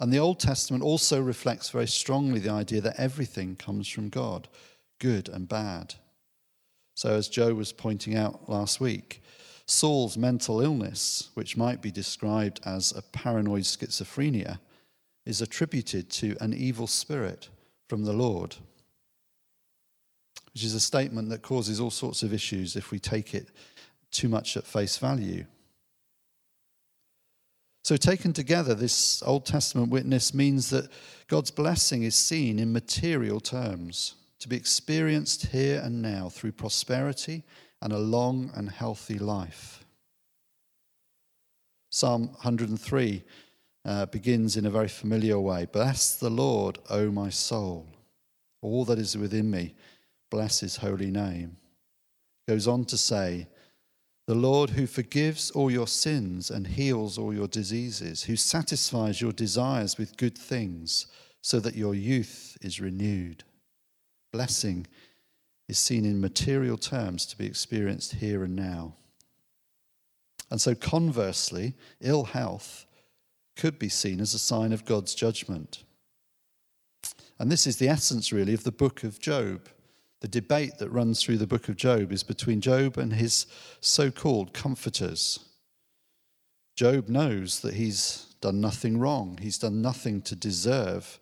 And 0.00 0.10
the 0.10 0.18
Old 0.18 0.40
Testament 0.40 0.82
also 0.82 1.20
reflects 1.20 1.68
very 1.68 1.86
strongly 1.86 2.40
the 2.40 2.50
idea 2.50 2.80
that 2.80 2.98
everything 2.98 3.54
comes 3.56 3.86
from 3.86 4.08
God, 4.08 4.48
good 4.98 5.28
and 5.28 5.46
bad. 5.46 5.94
So, 6.94 7.14
as 7.14 7.28
Joe 7.28 7.54
was 7.54 7.72
pointing 7.72 8.16
out 8.16 8.48
last 8.48 8.80
week, 8.80 9.22
Saul's 9.66 10.16
mental 10.16 10.60
illness, 10.62 11.28
which 11.34 11.56
might 11.56 11.82
be 11.82 11.90
described 11.90 12.60
as 12.64 12.92
a 12.92 13.02
paranoid 13.02 13.62
schizophrenia, 13.62 14.58
is 15.26 15.42
attributed 15.42 16.10
to 16.10 16.36
an 16.40 16.54
evil 16.54 16.86
spirit 16.86 17.50
from 17.88 18.04
the 18.04 18.12
Lord, 18.12 18.56
which 20.52 20.64
is 20.64 20.74
a 20.74 20.80
statement 20.80 21.28
that 21.28 21.42
causes 21.42 21.78
all 21.78 21.90
sorts 21.90 22.22
of 22.22 22.32
issues 22.32 22.74
if 22.74 22.90
we 22.90 22.98
take 22.98 23.34
it 23.34 23.50
too 24.10 24.28
much 24.28 24.56
at 24.56 24.66
face 24.66 24.96
value. 24.96 25.44
So, 27.82 27.96
taken 27.96 28.32
together, 28.32 28.74
this 28.74 29.22
Old 29.22 29.46
Testament 29.46 29.90
witness 29.90 30.34
means 30.34 30.70
that 30.70 30.90
God's 31.28 31.50
blessing 31.50 32.02
is 32.02 32.14
seen 32.14 32.58
in 32.58 32.72
material 32.72 33.40
terms, 33.40 34.16
to 34.40 34.48
be 34.48 34.56
experienced 34.56 35.46
here 35.46 35.80
and 35.82 36.02
now 36.02 36.28
through 36.28 36.52
prosperity 36.52 37.42
and 37.80 37.92
a 37.92 37.98
long 37.98 38.50
and 38.54 38.70
healthy 38.70 39.18
life. 39.18 39.84
Psalm 41.90 42.28
103 42.28 43.22
uh, 43.84 44.06
begins 44.06 44.56
in 44.56 44.66
a 44.66 44.70
very 44.70 44.88
familiar 44.88 45.40
way 45.40 45.66
Bless 45.72 46.16
the 46.16 46.30
Lord, 46.30 46.78
O 46.90 47.10
my 47.10 47.30
soul. 47.30 47.86
All 48.62 48.84
that 48.84 48.98
is 48.98 49.16
within 49.16 49.50
me, 49.50 49.74
bless 50.30 50.60
his 50.60 50.76
holy 50.76 51.10
name. 51.10 51.56
Goes 52.46 52.68
on 52.68 52.84
to 52.86 52.98
say, 52.98 53.48
the 54.30 54.36
Lord 54.36 54.70
who 54.70 54.86
forgives 54.86 55.50
all 55.50 55.72
your 55.72 55.88
sins 55.88 56.52
and 56.52 56.64
heals 56.64 57.18
all 57.18 57.34
your 57.34 57.48
diseases, 57.48 58.22
who 58.22 58.36
satisfies 58.36 59.20
your 59.20 59.32
desires 59.32 59.98
with 59.98 60.16
good 60.16 60.38
things 60.38 61.08
so 61.42 61.58
that 61.58 61.74
your 61.74 61.96
youth 61.96 62.56
is 62.62 62.80
renewed. 62.80 63.42
Blessing 64.32 64.86
is 65.68 65.80
seen 65.80 66.04
in 66.04 66.20
material 66.20 66.78
terms 66.78 67.26
to 67.26 67.36
be 67.36 67.44
experienced 67.44 68.14
here 68.14 68.44
and 68.44 68.54
now. 68.54 68.94
And 70.48 70.60
so, 70.60 70.76
conversely, 70.76 71.74
ill 72.00 72.22
health 72.22 72.86
could 73.56 73.80
be 73.80 73.88
seen 73.88 74.20
as 74.20 74.32
a 74.32 74.38
sign 74.38 74.72
of 74.72 74.84
God's 74.84 75.12
judgment. 75.12 75.82
And 77.40 77.50
this 77.50 77.66
is 77.66 77.78
the 77.78 77.88
essence, 77.88 78.32
really, 78.32 78.54
of 78.54 78.62
the 78.62 78.70
book 78.70 79.02
of 79.02 79.18
Job. 79.18 79.68
The 80.20 80.28
debate 80.28 80.78
that 80.78 80.90
runs 80.90 81.22
through 81.22 81.38
the 81.38 81.46
book 81.46 81.68
of 81.68 81.76
Job 81.76 82.12
is 82.12 82.22
between 82.22 82.60
Job 82.60 82.98
and 82.98 83.14
his 83.14 83.46
so 83.80 84.10
called 84.10 84.52
comforters. 84.52 85.40
Job 86.76 87.08
knows 87.08 87.60
that 87.60 87.74
he's 87.74 88.34
done 88.40 88.60
nothing 88.60 88.98
wrong, 88.98 89.38
he's 89.40 89.58
done 89.58 89.82
nothing 89.82 90.22
to 90.22 90.36
deserve 90.36 91.18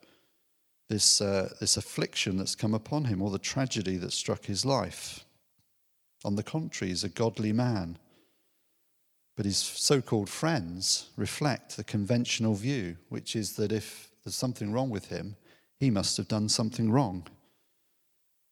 this, 0.88 1.20
uh, 1.20 1.52
this 1.60 1.76
affliction 1.76 2.36
that's 2.36 2.54
come 2.54 2.74
upon 2.74 3.04
him 3.04 3.22
or 3.22 3.30
the 3.30 3.38
tragedy 3.38 3.96
that 3.98 4.12
struck 4.12 4.46
his 4.46 4.64
life. 4.64 5.24
On 6.24 6.34
the 6.34 6.42
contrary, 6.42 6.90
he's 6.90 7.04
a 7.04 7.08
godly 7.08 7.52
man. 7.52 7.98
But 9.36 9.46
his 9.46 9.58
so 9.58 10.00
called 10.00 10.28
friends 10.28 11.10
reflect 11.16 11.76
the 11.76 11.84
conventional 11.84 12.54
view, 12.54 12.96
which 13.08 13.36
is 13.36 13.54
that 13.56 13.70
if 13.70 14.10
there's 14.24 14.34
something 14.34 14.72
wrong 14.72 14.90
with 14.90 15.08
him, 15.08 15.36
he 15.78 15.90
must 15.90 16.16
have 16.16 16.26
done 16.26 16.48
something 16.48 16.90
wrong. 16.90 17.24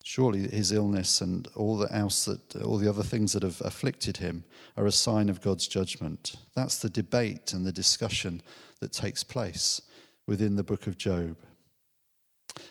Surely 0.08 0.46
his 0.46 0.70
illness 0.70 1.20
and 1.20 1.48
all 1.56 1.76
the 1.76 1.92
else 1.92 2.26
that 2.26 2.62
all 2.62 2.78
the 2.78 2.88
other 2.88 3.02
things 3.02 3.32
that 3.32 3.42
have 3.42 3.60
afflicted 3.62 4.18
him 4.18 4.44
are 4.76 4.86
a 4.86 4.92
sign 4.92 5.28
of 5.28 5.40
God's 5.40 5.66
judgment. 5.66 6.36
That's 6.54 6.78
the 6.78 6.88
debate 6.88 7.52
and 7.52 7.66
the 7.66 7.72
discussion 7.72 8.40
that 8.78 8.92
takes 8.92 9.24
place 9.24 9.82
within 10.28 10.54
the 10.54 10.62
book 10.62 10.86
of 10.86 10.96
Job. 10.96 11.36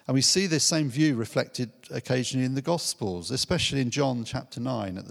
And 0.08 0.16
we 0.16 0.22
see 0.22 0.48
this 0.48 0.64
same 0.64 0.90
view 0.90 1.18
reflected 1.18 1.74
occasionally 1.92 2.46
in 2.46 2.56
the 2.56 2.62
Gospels, 2.62 3.32
especially 3.32 3.82
in 3.82 3.90
John 3.90 4.24
chapter 4.24 4.62
9, 4.62 5.04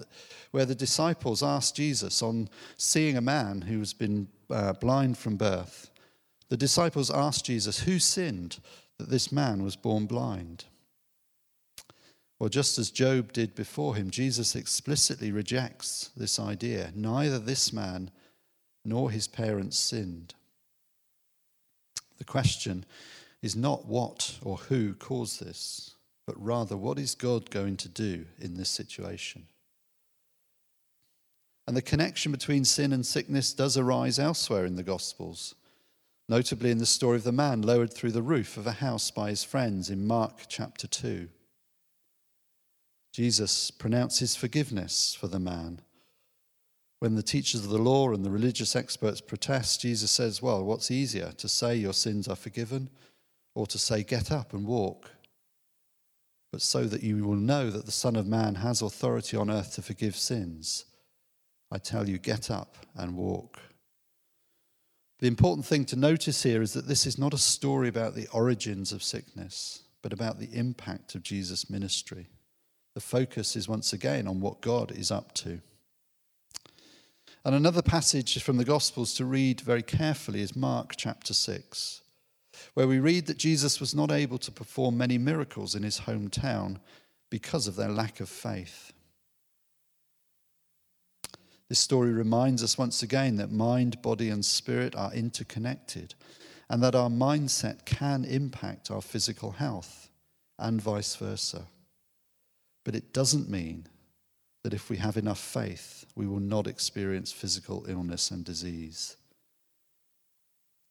where 0.51 0.65
the 0.65 0.75
disciples 0.75 1.43
asked 1.43 1.77
Jesus 1.77 2.23
on 2.23 2.49
seeing 2.79 3.19
a 3.19 3.21
man 3.21 3.61
who 3.61 3.81
has 3.81 3.93
been 3.93 4.29
uh, 4.49 4.73
blind 4.73 5.19
from 5.19 5.37
birth. 5.37 5.91
The 6.49 6.57
disciples 6.57 7.11
asked 7.11 7.45
Jesus, 7.45 7.81
Who 7.81 7.99
sinned 7.99 8.61
that 8.97 9.11
this 9.11 9.31
man 9.31 9.63
was 9.63 9.77
born 9.77 10.07
blind? 10.07 10.65
Well, 12.45 12.51
just 12.51 12.79
as 12.79 12.91
Job 12.91 13.33
did 13.33 13.55
before 13.55 13.97
him, 13.97 14.11
Jesus 14.11 14.55
explicitly 14.55 15.33
rejects 15.33 16.11
this 16.15 16.39
idea. 16.39 16.93
Neither 16.95 17.39
this 17.39 17.73
man 17.73 18.11
nor 18.85 19.11
his 19.11 19.27
parents 19.27 19.79
sinned. 19.79 20.35
The 22.19 22.25
question 22.27 22.85
is 23.41 23.57
not 23.57 23.87
what 23.87 24.37
or 24.43 24.59
who 24.59 24.93
caused 24.93 25.43
this, 25.43 25.95
but 26.27 26.39
rather 26.39 26.77
what 26.77 26.99
is 26.99 27.15
God 27.15 27.49
going 27.49 27.79
to 27.79 27.89
do 27.89 28.27
in 28.39 28.59
this 28.59 28.69
situation? 28.69 29.47
And 31.67 31.75
the 31.75 31.81
connection 31.81 32.31
between 32.31 32.67
sin 32.67 32.93
and 32.93 33.07
sickness 33.07 33.55
does 33.55 33.79
arise 33.79 34.19
elsewhere 34.19 34.67
in 34.67 34.77
the 34.77 34.83
Gospels, 34.83 35.55
notably 36.29 36.71
in 36.71 36.77
the 36.77 36.85
story 36.85 37.17
of 37.17 37.25
the 37.25 37.33
man 37.33 37.63
lowered 37.63 37.95
through 37.95 38.13
the 38.13 38.21
roof 38.21 38.59
of 38.59 38.67
a 38.67 38.73
house 38.73 39.11
by 39.11 39.31
his 39.31 39.45
friends 39.45 39.89
in 39.89 40.07
Mark 40.07 40.41
chapter 40.47 40.87
2. 40.87 41.31
Jesus 43.15 43.71
pronounces 43.71 44.35
forgiveness 44.35 45.15
for 45.15 45.29
the 45.29 45.39
man. 45.39 45.81
When 46.99 47.15
the 47.15 47.23
teachers 47.23 47.65
of 47.65 47.71
the 47.71 47.79
law 47.79 48.13
and 48.13 48.25
the 48.25 48.31
religious 48.31 48.75
experts 48.75 49.21
protest, 49.21 49.83
Jesus 49.83 50.11
says, 50.11 50.43
Well, 50.43 50.65
what's 50.65 50.91
easier, 50.91 51.31
to 51.37 51.49
say 51.49 51.77
your 51.77 51.93
sins 51.93 52.27
are 52.27 52.35
forgiven 52.35 52.91
or 53.55 53.69
to 53.69 53.79
say, 53.79 54.03
Get 54.03 54.33
up 54.33 54.53
and 54.53 54.67
walk? 54.67 55.13
But 56.51 56.61
so 56.61 56.87
that 56.87 57.05
you 57.05 57.25
will 57.25 57.37
know 57.37 57.71
that 57.71 57.87
the 57.87 57.93
Son 57.93 58.17
of 58.17 58.27
Man 58.27 58.57
has 58.57 58.83
authority 58.83 59.37
on 59.37 59.49
earth 59.49 59.77
to 59.77 59.83
forgive 59.83 60.17
sins, 60.17 60.85
I 61.71 61.79
tell 61.79 62.09
you, 62.09 62.19
get 62.19 62.51
up 62.51 62.79
and 62.97 63.17
walk. 63.17 63.61
The 65.21 65.29
important 65.29 65.67
thing 65.67 65.85
to 65.85 65.97
notice 65.97 66.43
here 66.43 66.63
is 66.63 66.73
that 66.73 66.89
this 66.89 67.07
is 67.07 67.17
not 67.17 67.33
a 67.33 67.39
story 67.39 67.87
about 67.87 68.17
the 68.17 68.27
origins 68.33 68.91
of 68.91 69.05
sickness, 69.05 69.85
but 70.03 70.13
about 70.13 70.41
the 70.41 70.53
impact 70.53 71.15
of 71.15 71.23
Jesus' 71.23 71.71
ministry. 71.71 72.27
The 72.95 73.01
focus 73.01 73.57
is 73.57 73.69
once 73.69 73.93
again 73.93 74.29
on 74.29 74.41
what 74.41 74.61
God 74.61 74.93
is 74.93 75.11
up 75.11 75.35
to. 75.35 75.61
And 77.45 77.55
another 77.55 77.83
passage 77.83 78.43
from 78.43 78.57
the 78.57 78.65
Gospels 78.65 79.15
to 79.15 79.25
read 79.25 79.61
very 79.61 79.83
carefully 79.83 80.41
is 80.41 80.57
Mark 80.57 80.95
chapter 80.97 81.35
6, 81.35 82.01
where 82.75 82.89
we 82.89 83.01
read 83.01 83.27
that 83.27 83.37
Jesus 83.37 83.81
was 83.81 83.95
not 83.95 84.11
able 84.11 84.39
to 84.39 84.53
perform 84.53 84.97
many 84.97 85.19
miracles 85.19 85.75
in 85.75 85.83
his 85.83 86.01
hometown 86.01 86.79
because 87.31 87.67
of 87.67 87.77
their 87.77 87.91
lack 87.91 88.21
of 88.21 88.29
faith. 88.29 88.93
This 91.69 91.81
story 91.81 92.13
reminds 92.13 92.63
us 92.63 92.79
once 92.79 93.03
again 93.03 93.37
that 93.37 93.51
mind, 93.51 94.01
body, 94.01 94.29
and 94.29 94.45
spirit 94.45 94.95
are 94.95 95.13
interconnected, 95.13 96.15
and 96.71 96.83
that 96.83 96.95
our 96.95 97.11
mindset 97.11 97.85
can 97.85 98.25
impact 98.25 98.91
our 98.91 99.03
physical 99.03 99.51
health, 99.51 100.09
and 100.59 100.81
vice 100.81 101.17
versa. 101.17 101.67
But 102.85 102.95
it 102.95 103.13
doesn't 103.13 103.49
mean 103.49 103.87
that 104.63 104.75
if 104.75 104.89
we 104.89 104.97
have 104.99 105.17
enough 105.17 105.41
faith, 105.41 106.07
we 106.15 106.27
will 106.27 106.41
not 106.41 106.67
experience 106.67 107.33
physical 107.33 107.85
illness 107.89 108.31
and 108.31 108.45
disease. 108.45 109.17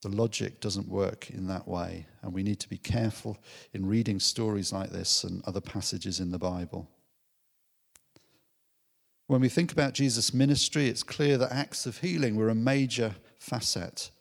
The 0.01 0.09
logic 0.09 0.59
doesn't 0.59 0.89
work 0.89 1.29
in 1.29 1.47
that 1.47 1.67
way, 1.67 2.07
and 2.21 2.33
we 2.33 2.43
need 2.43 2.59
to 2.59 2.69
be 2.69 2.77
careful 2.77 3.37
in 3.73 3.85
reading 3.85 4.19
stories 4.19 4.73
like 4.73 4.89
this 4.89 5.23
and 5.23 5.41
other 5.45 5.61
passages 5.61 6.19
in 6.19 6.31
the 6.31 6.37
Bible. 6.37 6.89
When 9.27 9.41
we 9.41 9.49
think 9.49 9.71
about 9.71 9.93
Jesus' 9.93 10.33
ministry, 10.33 10.87
it's 10.87 11.03
clear 11.03 11.37
that 11.37 11.53
acts 11.53 11.85
of 11.85 11.99
healing 11.99 12.35
were 12.35 12.49
a 12.49 12.55
major 12.55 13.15
facet. 13.39 14.11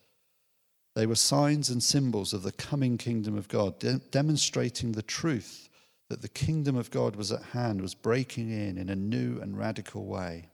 They 0.94 1.06
were 1.06 1.16
signs 1.16 1.68
and 1.68 1.82
symbols 1.82 2.32
of 2.32 2.42
the 2.42 2.52
coming 2.52 2.96
kingdom 2.96 3.36
of 3.36 3.48
God, 3.48 3.78
de- 3.80 3.98
demonstrating 4.10 4.92
the 4.92 5.02
truth 5.02 5.68
that 6.12 6.22
the 6.22 6.28
kingdom 6.28 6.76
of 6.76 6.90
God 6.90 7.16
was 7.16 7.32
at 7.32 7.42
hand, 7.42 7.80
was 7.80 7.94
breaking 7.94 8.50
in 8.50 8.78
in 8.78 8.88
a 8.88 8.94
new 8.94 9.40
and 9.40 9.58
radical 9.58 10.04
way. 10.04 10.50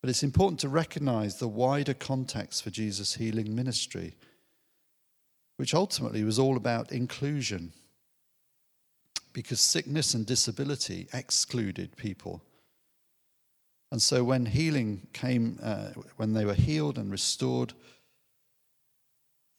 But 0.00 0.10
it's 0.10 0.22
important 0.22 0.58
to 0.60 0.68
recognize 0.68 1.38
the 1.38 1.48
wider 1.48 1.94
context 1.94 2.62
for 2.62 2.70
Jesus' 2.70 3.14
healing 3.14 3.54
ministry, 3.54 4.16
which 5.58 5.74
ultimately 5.74 6.24
was 6.24 6.38
all 6.38 6.56
about 6.56 6.92
inclusion. 6.92 7.72
Because 9.34 9.60
sickness 9.60 10.14
and 10.14 10.24
disability 10.24 11.08
excluded 11.12 11.96
people 11.96 12.42
And 13.94 14.02
so 14.02 14.24
when 14.24 14.46
healing 14.46 15.06
came, 15.12 15.60
uh, 15.62 15.90
when 16.16 16.32
they 16.32 16.44
were 16.44 16.54
healed 16.54 16.98
and 16.98 17.12
restored, 17.12 17.74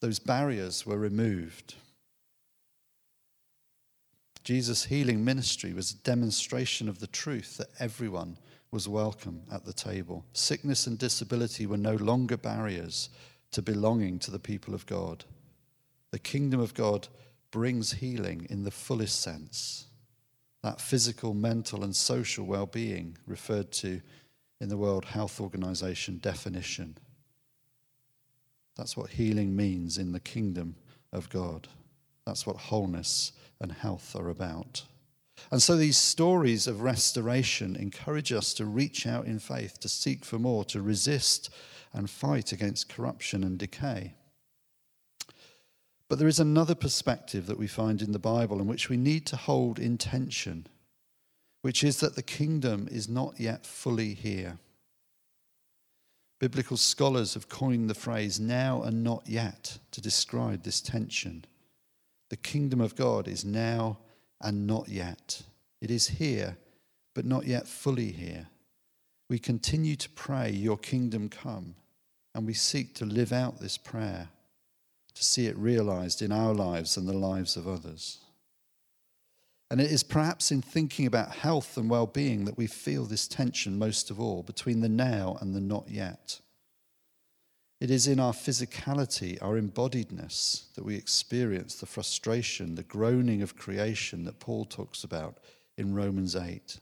those 0.02 0.18
barriers 0.18 0.84
were 0.84 0.98
removed. 0.98 1.76
Jesus' 4.46 4.84
healing 4.84 5.24
ministry 5.24 5.72
was 5.72 5.90
a 5.90 6.04
demonstration 6.04 6.88
of 6.88 7.00
the 7.00 7.08
truth 7.08 7.56
that 7.56 7.66
everyone 7.80 8.38
was 8.70 8.88
welcome 8.88 9.42
at 9.50 9.64
the 9.64 9.72
table. 9.72 10.24
Sickness 10.34 10.86
and 10.86 10.96
disability 10.96 11.66
were 11.66 11.76
no 11.76 11.96
longer 11.96 12.36
barriers 12.36 13.10
to 13.50 13.60
belonging 13.60 14.20
to 14.20 14.30
the 14.30 14.38
people 14.38 14.72
of 14.72 14.86
God. 14.86 15.24
The 16.12 16.20
kingdom 16.20 16.60
of 16.60 16.74
God 16.74 17.08
brings 17.50 17.94
healing 17.94 18.46
in 18.48 18.62
the 18.62 18.70
fullest 18.70 19.20
sense. 19.20 19.86
That 20.62 20.80
physical, 20.80 21.34
mental, 21.34 21.82
and 21.82 21.96
social 21.96 22.46
well 22.46 22.66
being 22.66 23.18
referred 23.26 23.72
to 23.72 24.00
in 24.60 24.68
the 24.68 24.76
World 24.76 25.06
Health 25.06 25.40
Organization 25.40 26.18
definition. 26.18 26.96
That's 28.76 28.96
what 28.96 29.10
healing 29.10 29.56
means 29.56 29.98
in 29.98 30.12
the 30.12 30.20
kingdom 30.20 30.76
of 31.12 31.28
God. 31.30 31.66
That's 32.24 32.46
what 32.46 32.56
wholeness 32.56 33.32
and 33.60 33.72
health 33.72 34.14
are 34.16 34.28
about. 34.28 34.84
And 35.50 35.62
so 35.62 35.76
these 35.76 35.96
stories 35.96 36.66
of 36.66 36.82
restoration 36.82 37.76
encourage 37.76 38.32
us 38.32 38.54
to 38.54 38.64
reach 38.64 39.06
out 39.06 39.26
in 39.26 39.38
faith, 39.38 39.78
to 39.80 39.88
seek 39.88 40.24
for 40.24 40.38
more, 40.38 40.64
to 40.66 40.80
resist 40.82 41.50
and 41.92 42.10
fight 42.10 42.52
against 42.52 42.88
corruption 42.88 43.44
and 43.44 43.58
decay. 43.58 44.14
But 46.08 46.18
there 46.18 46.28
is 46.28 46.40
another 46.40 46.74
perspective 46.74 47.46
that 47.46 47.58
we 47.58 47.66
find 47.66 48.00
in 48.00 48.12
the 48.12 48.18
Bible 48.18 48.60
in 48.60 48.66
which 48.66 48.88
we 48.88 48.96
need 48.96 49.26
to 49.26 49.36
hold 49.36 49.78
in 49.78 49.98
tension, 49.98 50.66
which 51.62 51.82
is 51.82 52.00
that 52.00 52.14
the 52.14 52.22
kingdom 52.22 52.88
is 52.90 53.08
not 53.08 53.40
yet 53.40 53.66
fully 53.66 54.14
here. 54.14 54.58
Biblical 56.38 56.76
scholars 56.76 57.34
have 57.34 57.48
coined 57.48 57.88
the 57.88 57.94
phrase 57.94 58.38
now 58.38 58.82
and 58.82 59.02
not 59.02 59.26
yet 59.26 59.78
to 59.90 60.00
describe 60.00 60.62
this 60.62 60.80
tension. 60.80 61.44
The 62.28 62.36
kingdom 62.36 62.80
of 62.80 62.96
God 62.96 63.28
is 63.28 63.44
now 63.44 63.98
and 64.40 64.66
not 64.66 64.88
yet. 64.88 65.42
It 65.80 65.90
is 65.90 66.08
here, 66.08 66.56
but 67.14 67.24
not 67.24 67.46
yet 67.46 67.66
fully 67.66 68.12
here. 68.12 68.48
We 69.28 69.38
continue 69.38 69.96
to 69.96 70.10
pray, 70.10 70.50
Your 70.50 70.78
kingdom 70.78 71.28
come, 71.28 71.74
and 72.34 72.46
we 72.46 72.54
seek 72.54 72.94
to 72.96 73.04
live 73.04 73.32
out 73.32 73.60
this 73.60 73.76
prayer, 73.76 74.28
to 75.14 75.24
see 75.24 75.46
it 75.46 75.56
realized 75.56 76.22
in 76.22 76.32
our 76.32 76.54
lives 76.54 76.96
and 76.96 77.08
the 77.08 77.12
lives 77.12 77.56
of 77.56 77.66
others. 77.66 78.18
And 79.70 79.80
it 79.80 79.90
is 79.90 80.04
perhaps 80.04 80.52
in 80.52 80.62
thinking 80.62 81.06
about 81.06 81.32
health 81.32 81.76
and 81.76 81.90
well 81.90 82.06
being 82.06 82.44
that 82.44 82.56
we 82.56 82.68
feel 82.68 83.04
this 83.04 83.26
tension 83.26 83.78
most 83.78 84.10
of 84.10 84.20
all 84.20 84.42
between 84.42 84.80
the 84.80 84.88
now 84.88 85.36
and 85.40 85.54
the 85.54 85.60
not 85.60 85.88
yet. 85.88 86.40
It 87.80 87.90
is 87.90 88.06
in 88.06 88.18
our 88.18 88.32
physicality, 88.32 89.40
our 89.42 89.60
embodiedness, 89.60 90.72
that 90.74 90.84
we 90.84 90.96
experience 90.96 91.74
the 91.74 91.86
frustration, 91.86 92.74
the 92.74 92.82
groaning 92.82 93.42
of 93.42 93.56
creation 93.56 94.24
that 94.24 94.40
Paul 94.40 94.64
talks 94.64 95.04
about 95.04 95.38
in 95.76 95.94
Romans 95.94 96.34
8. 96.34 96.80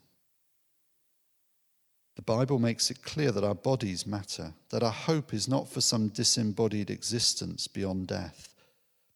The 2.14 2.22
Bible 2.22 2.60
makes 2.60 2.92
it 2.92 3.02
clear 3.02 3.32
that 3.32 3.42
our 3.42 3.56
bodies 3.56 4.06
matter, 4.06 4.54
that 4.70 4.84
our 4.84 4.92
hope 4.92 5.34
is 5.34 5.48
not 5.48 5.68
for 5.68 5.80
some 5.80 6.08
disembodied 6.08 6.90
existence 6.90 7.66
beyond 7.66 8.06
death, 8.06 8.54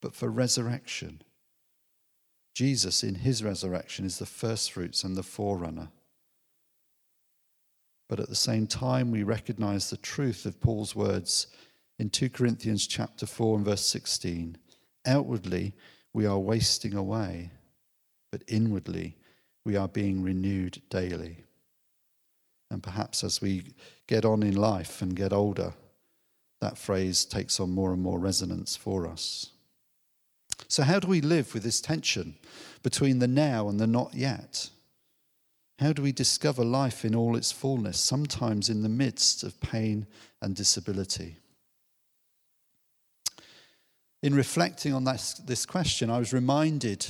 but 0.01 0.17
for 0.17 0.29
resurrection. 0.29 1.23
Jesus, 2.55 3.05
in 3.05 3.15
his 3.17 3.45
resurrection, 3.45 4.05
is 4.05 4.19
the 4.19 4.27
firstfruits 4.27 5.05
and 5.05 5.17
the 5.17 5.23
forerunner. 5.23 5.91
But 8.09 8.19
at 8.19 8.29
the 8.29 8.35
same 8.35 8.67
time, 8.67 9.13
we 9.13 9.23
recognize 9.23 9.91
the 9.91 9.97
truth 9.97 10.45
of 10.45 10.61
Paul's 10.61 10.97
words 10.97 11.47
in 11.99 12.11
2 12.11 12.31
Corinthians 12.31 12.87
chapter 12.87 13.27
4 13.27 13.57
and 13.57 13.65
verse 13.65 13.85
16. 13.85 14.57
Outwardly, 15.07 15.75
we 16.13 16.27
are 16.27 16.39
wasting 16.39 16.95
away, 16.95 17.51
but 18.31 18.45
inwardly, 18.47 19.17
we 19.65 19.77
are 19.77 19.89
being 19.89 20.23
renewed 20.23 20.81
daily. 20.91 21.45
And 22.71 22.83
perhaps 22.83 23.25
as 23.25 23.41
we 23.41 23.75
get 24.07 24.25
on 24.25 24.43
in 24.43 24.55
life 24.55 25.03
and 25.03 25.17
get 25.17 25.33
older, 25.33 25.75
that 26.61 26.79
phrase 26.79 27.25
takes 27.25 27.61
on 27.61 27.71
more 27.71 27.93
and 27.93 28.03
more 28.03 28.19
resonance 28.19 28.77
for 28.77 29.07
us. 29.07 29.51
So, 30.67 30.83
how 30.83 30.99
do 30.99 31.09
we 31.09 31.21
live 31.21 31.55
with 31.55 31.63
this 31.63 31.81
tension 31.81 32.35
between 32.83 33.21
the 33.21 33.29
now 33.29 33.69
and 33.69 33.79
the 33.79 33.87
not 33.87 34.15
yet? 34.15 34.71
How 35.79 35.93
do 35.93 36.03
we 36.03 36.13
discover 36.13 36.65
life 36.65 37.05
in 37.05 37.15
all 37.15 37.37
its 37.37 37.53
fullness, 37.53 37.99
sometimes 37.99 38.69
in 38.69 38.83
the 38.83 38.89
midst 38.89 39.45
of 39.45 39.61
pain 39.61 40.07
and 40.43 40.57
disability? 40.57 41.37
In 44.23 44.35
reflecting 44.35 44.93
on 44.93 45.05
this, 45.05 45.35
this 45.35 45.65
question, 45.65 46.11
I 46.11 46.19
was 46.19 46.33
reminded 46.33 47.07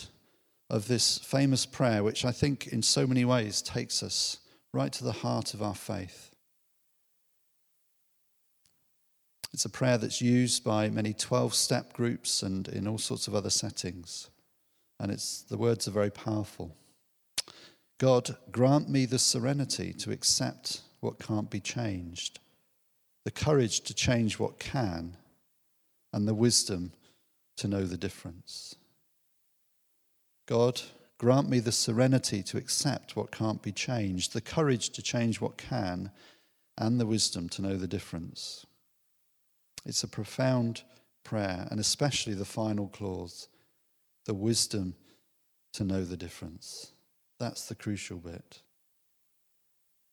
of 0.70 0.88
this 0.88 1.18
famous 1.18 1.64
prayer, 1.64 2.02
which 2.02 2.24
I 2.24 2.32
think 2.32 2.66
in 2.68 2.82
so 2.82 3.06
many 3.06 3.24
ways 3.24 3.62
takes 3.62 4.02
us 4.02 4.38
right 4.72 4.92
to 4.92 5.04
the 5.04 5.12
heart 5.12 5.54
of 5.54 5.62
our 5.62 5.74
faith. 5.74 6.34
It's 9.54 9.64
a 9.64 9.70
prayer 9.70 9.96
that's 9.96 10.20
used 10.20 10.62
by 10.62 10.90
many 10.90 11.14
12 11.14 11.54
step 11.54 11.94
groups 11.94 12.42
and 12.42 12.68
in 12.68 12.86
all 12.86 12.98
sorts 12.98 13.26
of 13.26 13.34
other 13.34 13.50
settings. 13.50 14.28
And 15.00 15.10
it's, 15.10 15.42
the 15.42 15.56
words 15.56 15.88
are 15.88 15.92
very 15.92 16.10
powerful. 16.10 16.76
God, 17.96 18.36
grant 18.52 18.90
me 18.90 19.06
the 19.06 19.18
serenity 19.18 19.94
to 19.94 20.12
accept 20.12 20.82
what 21.00 21.18
can't 21.18 21.48
be 21.48 21.60
changed, 21.60 22.40
the 23.24 23.30
courage 23.30 23.80
to 23.82 23.94
change 23.94 24.38
what 24.38 24.58
can, 24.58 25.16
and 26.12 26.26
the 26.26 26.34
wisdom 26.34 26.92
to 27.56 27.68
know 27.68 27.84
the 27.84 27.96
difference. 27.96 28.76
God, 30.46 30.80
grant 31.18 31.48
me 31.48 31.60
the 31.60 31.72
serenity 31.72 32.42
to 32.44 32.56
accept 32.56 33.16
what 33.16 33.30
can't 33.30 33.62
be 33.62 33.72
changed, 33.72 34.32
the 34.32 34.40
courage 34.40 34.90
to 34.90 35.02
change 35.02 35.40
what 35.40 35.58
can, 35.58 36.10
and 36.78 36.98
the 36.98 37.06
wisdom 37.06 37.48
to 37.50 37.62
know 37.62 37.76
the 37.76 37.88
difference. 37.88 38.64
It's 39.84 40.02
a 40.02 40.08
profound 40.08 40.82
prayer, 41.24 41.66
and 41.70 41.80
especially 41.80 42.34
the 42.34 42.44
final 42.44 42.88
clause 42.88 43.48
the 44.26 44.34
wisdom 44.34 44.94
to 45.72 45.82
know 45.84 46.04
the 46.04 46.16
difference. 46.16 46.92
That's 47.40 47.66
the 47.66 47.74
crucial 47.74 48.18
bit. 48.18 48.60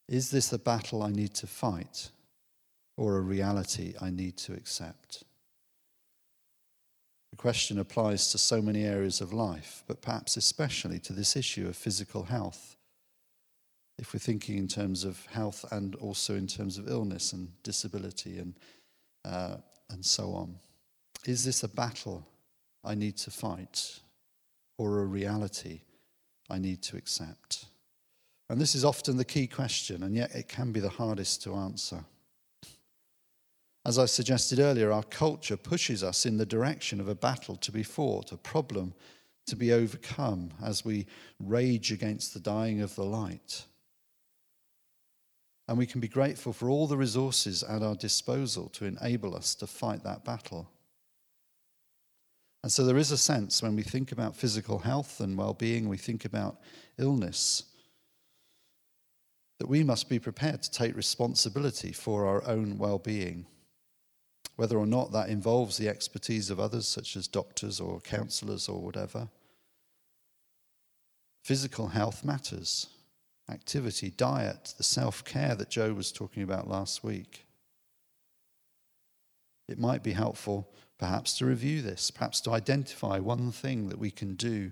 Is 0.07 0.31
this 0.31 0.53
a 0.53 0.59
battle 0.59 1.03
I 1.03 1.11
need 1.11 1.33
to 1.35 1.47
fight 1.47 2.11
or 2.95 3.17
a 3.17 3.21
reality 3.21 3.93
I 3.99 4.09
need 4.09 4.37
to 4.37 4.53
accept? 4.53 5.23
The 7.35 7.41
question 7.41 7.79
applies 7.79 8.31
to 8.31 8.37
so 8.37 8.61
many 8.61 8.85
areas 8.85 9.19
of 9.19 9.33
life, 9.33 9.83
but 9.87 10.01
perhaps 10.01 10.37
especially 10.37 10.99
to 10.99 11.11
this 11.11 11.35
issue 11.35 11.67
of 11.67 11.75
physical 11.75 12.23
health. 12.23 12.77
If 13.99 14.13
we're 14.13 14.21
thinking 14.21 14.57
in 14.57 14.69
terms 14.69 15.03
of 15.03 15.25
health 15.25 15.65
and 15.69 15.95
also 15.95 16.35
in 16.35 16.47
terms 16.47 16.77
of 16.77 16.87
illness 16.87 17.33
and 17.33 17.51
disability 17.61 18.39
and, 18.39 18.53
uh, 19.25 19.57
and 19.89 20.05
so 20.05 20.31
on. 20.31 20.55
Is 21.25 21.43
this 21.43 21.63
a 21.63 21.67
battle 21.67 22.25
I 22.85 22.95
need 22.95 23.17
to 23.17 23.31
fight 23.31 23.99
or 24.77 25.01
a 25.01 25.05
reality 25.05 25.81
I 26.49 26.57
need 26.57 26.81
to 26.83 26.95
accept? 26.95 27.65
And 28.49 28.61
this 28.61 28.75
is 28.75 28.85
often 28.85 29.17
the 29.17 29.25
key 29.25 29.47
question, 29.47 30.03
and 30.03 30.15
yet 30.15 30.33
it 30.33 30.47
can 30.47 30.71
be 30.71 30.79
the 30.79 30.87
hardest 30.87 31.43
to 31.43 31.55
answer. 31.55 32.05
As 33.85 33.99
I 33.99 34.05
suggested 34.05 34.59
earlier, 34.59 34.91
our 34.91 35.03
culture 35.03 35.57
pushes 35.57 36.03
us 36.03 36.25
in 36.25 36.37
the 36.37 36.45
direction 36.45 36.99
of 36.99 37.07
a 37.07 37.13
battle 37.13 37.55
to 37.57 37.71
be 37.71 37.83
fought, 37.83 38.31
a 38.31 38.37
problem 38.37 38.95
to 39.45 39.55
be 39.55 39.71
overcome 39.71 40.49
as 40.63 40.83
we 40.83 41.05
rage 41.39 41.91
against 41.91 42.33
the 42.33 42.39
dying 42.39 42.81
of 42.81 42.95
the 42.95 43.05
light. 43.05 43.65
And 45.67 45.77
we 45.77 45.85
can 45.85 46.01
be 46.01 46.07
grateful 46.07 46.51
for 46.51 46.67
all 46.67 46.87
the 46.87 46.97
resources 46.97 47.61
at 47.61 47.83
our 47.83 47.95
disposal 47.95 48.69
to 48.69 48.85
enable 48.85 49.35
us 49.35 49.53
to 49.55 49.67
fight 49.67 50.03
that 50.03 50.25
battle. 50.25 50.67
And 52.63 52.71
so 52.71 52.85
there 52.85 52.97
is 52.97 53.11
a 53.11 53.17
sense 53.17 53.61
when 53.61 53.75
we 53.75 53.83
think 53.83 54.11
about 54.11 54.35
physical 54.35 54.79
health 54.79 55.19
and 55.19 55.37
well 55.37 55.53
being, 55.53 55.87
we 55.87 55.97
think 55.97 56.25
about 56.25 56.59
illness, 56.97 57.63
that 59.59 59.69
we 59.69 59.83
must 59.83 60.09
be 60.09 60.17
prepared 60.17 60.63
to 60.63 60.71
take 60.71 60.95
responsibility 60.95 61.91
for 61.91 62.25
our 62.25 62.43
own 62.47 62.79
well 62.79 62.97
being 62.97 63.45
whether 64.55 64.77
or 64.77 64.85
not 64.85 65.11
that 65.11 65.29
involves 65.29 65.77
the 65.77 65.89
expertise 65.89 66.49
of 66.49 66.59
others, 66.59 66.87
such 66.87 67.15
as 67.15 67.27
doctors 67.27 67.79
or 67.79 67.99
counselors 67.99 68.69
or 68.69 68.81
whatever. 68.81 69.29
Physical 71.43 71.89
health 71.89 72.23
matters. 72.23 72.87
Activity, 73.49 74.09
diet, 74.09 74.73
the 74.77 74.83
self 74.83 75.23
care 75.23 75.55
that 75.55 75.69
Joe 75.69 75.93
was 75.93 76.11
talking 76.11 76.41
about 76.41 76.67
last 76.67 77.03
week. 77.03 77.45
It 79.67 79.77
might 79.77 80.03
be 80.03 80.13
helpful, 80.13 80.69
perhaps, 80.97 81.37
to 81.37 81.45
review 81.45 81.81
this, 81.81 82.09
perhaps 82.09 82.41
to 82.41 82.51
identify 82.51 83.19
one 83.19 83.51
thing 83.51 83.89
that 83.89 83.99
we 83.99 84.09
can 84.09 84.35
do 84.35 84.71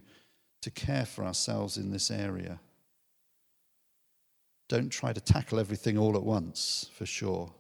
to 0.62 0.72
care 0.72 1.06
for 1.06 1.24
ourselves 1.24 1.78
in 1.78 1.92
this 1.92 2.10
area. 2.10 2.60
Don't 4.70 4.90
try 4.90 5.14
to 5.14 5.22
tackle 5.22 5.60
everything 5.60 5.98
all 5.98 6.16
at 6.16 6.24
once, 6.24 6.90
for 6.96 7.06
sure. 7.06 7.52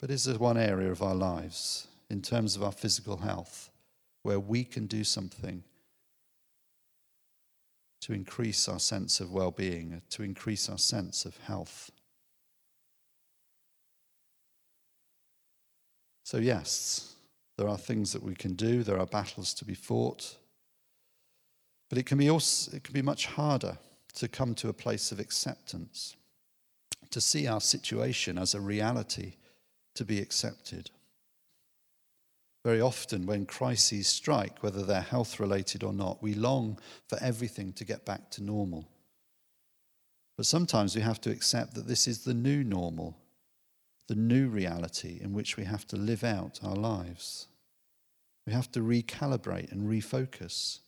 But 0.00 0.10
is 0.10 0.24
there 0.24 0.38
one 0.38 0.56
area 0.56 0.90
of 0.90 1.02
our 1.02 1.14
lives, 1.14 1.88
in 2.08 2.22
terms 2.22 2.54
of 2.54 2.62
our 2.62 2.72
physical 2.72 3.16
health, 3.18 3.70
where 4.22 4.40
we 4.40 4.64
can 4.64 4.86
do 4.86 5.02
something 5.02 5.64
to 8.00 8.12
increase 8.12 8.68
our 8.68 8.78
sense 8.78 9.18
of 9.20 9.32
well 9.32 9.50
being, 9.50 10.00
to 10.10 10.22
increase 10.22 10.68
our 10.68 10.78
sense 10.78 11.24
of 11.24 11.36
health? 11.38 11.90
So, 16.24 16.38
yes, 16.38 17.14
there 17.56 17.68
are 17.68 17.78
things 17.78 18.12
that 18.12 18.22
we 18.22 18.34
can 18.34 18.54
do, 18.54 18.84
there 18.84 19.00
are 19.00 19.06
battles 19.06 19.52
to 19.54 19.64
be 19.64 19.74
fought, 19.74 20.36
but 21.88 21.98
it 21.98 22.06
can 22.06 22.18
be, 22.18 22.30
also, 22.30 22.76
it 22.76 22.84
can 22.84 22.92
be 22.92 23.02
much 23.02 23.26
harder 23.26 23.78
to 24.14 24.28
come 24.28 24.54
to 24.56 24.68
a 24.68 24.74
place 24.74 25.10
of 25.10 25.18
acceptance, 25.18 26.16
to 27.10 27.20
see 27.20 27.48
our 27.48 27.60
situation 27.60 28.38
as 28.38 28.54
a 28.54 28.60
reality 28.60 29.34
to 29.98 30.04
be 30.04 30.18
accepted. 30.18 30.90
Very 32.64 32.80
often, 32.80 33.26
when 33.26 33.46
crises 33.46 34.08
strike, 34.08 34.62
whether 34.62 34.84
they're 34.84 35.00
health 35.00 35.38
related 35.38 35.84
or 35.84 35.92
not, 35.92 36.22
we 36.22 36.34
long 36.34 36.78
for 37.06 37.18
everything 37.22 37.72
to 37.74 37.84
get 37.84 38.04
back 38.04 38.30
to 38.32 38.42
normal. 38.42 38.88
But 40.36 40.46
sometimes 40.46 40.96
we 40.96 41.02
have 41.02 41.20
to 41.20 41.30
accept 41.30 41.74
that 41.74 41.86
this 41.86 42.08
is 42.08 42.24
the 42.24 42.34
new 42.34 42.64
normal 42.64 43.16
the 44.08 44.14
new 44.14 44.48
reality 44.48 45.18
in 45.20 45.32
which 45.32 45.56
we 45.56 45.64
have 45.64 45.86
to 45.86 45.96
live 45.96 46.24
out 46.24 46.58
our 46.62 46.74
lives. 46.74 47.46
We 48.46 48.52
have 48.54 48.72
to 48.72 48.80
recalibrate 48.80 49.70
and 49.70 49.88
refocus, 49.88 50.80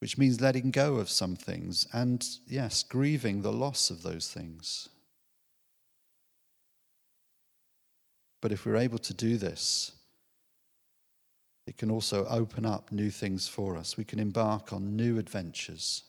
which 0.00 0.18
means 0.18 0.40
letting 0.40 0.70
go 0.70 0.96
of 0.96 1.08
some 1.08 1.34
things 1.34 1.86
and, 1.92 2.24
yes, 2.46 2.82
grieving 2.82 3.40
the 3.40 3.52
loss 3.52 3.90
of 3.90 4.02
those 4.02 4.28
things. 4.28 4.90
But 8.40 8.52
if 8.52 8.64
we're 8.64 8.76
able 8.76 8.98
to 8.98 9.14
do 9.14 9.36
this, 9.36 9.92
it 11.66 11.76
can 11.76 11.90
also 11.90 12.24
open 12.26 12.64
up 12.64 12.92
new 12.92 13.10
things 13.10 13.46
for 13.46 13.76
us. 13.76 13.96
We 13.96 14.04
can 14.04 14.18
embark 14.18 14.72
on 14.72 14.96
new 14.96 15.18
adventures, 15.18 16.04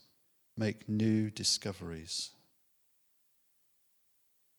make 0.56 0.88
new 0.88 1.30
discoveries. 1.30 2.32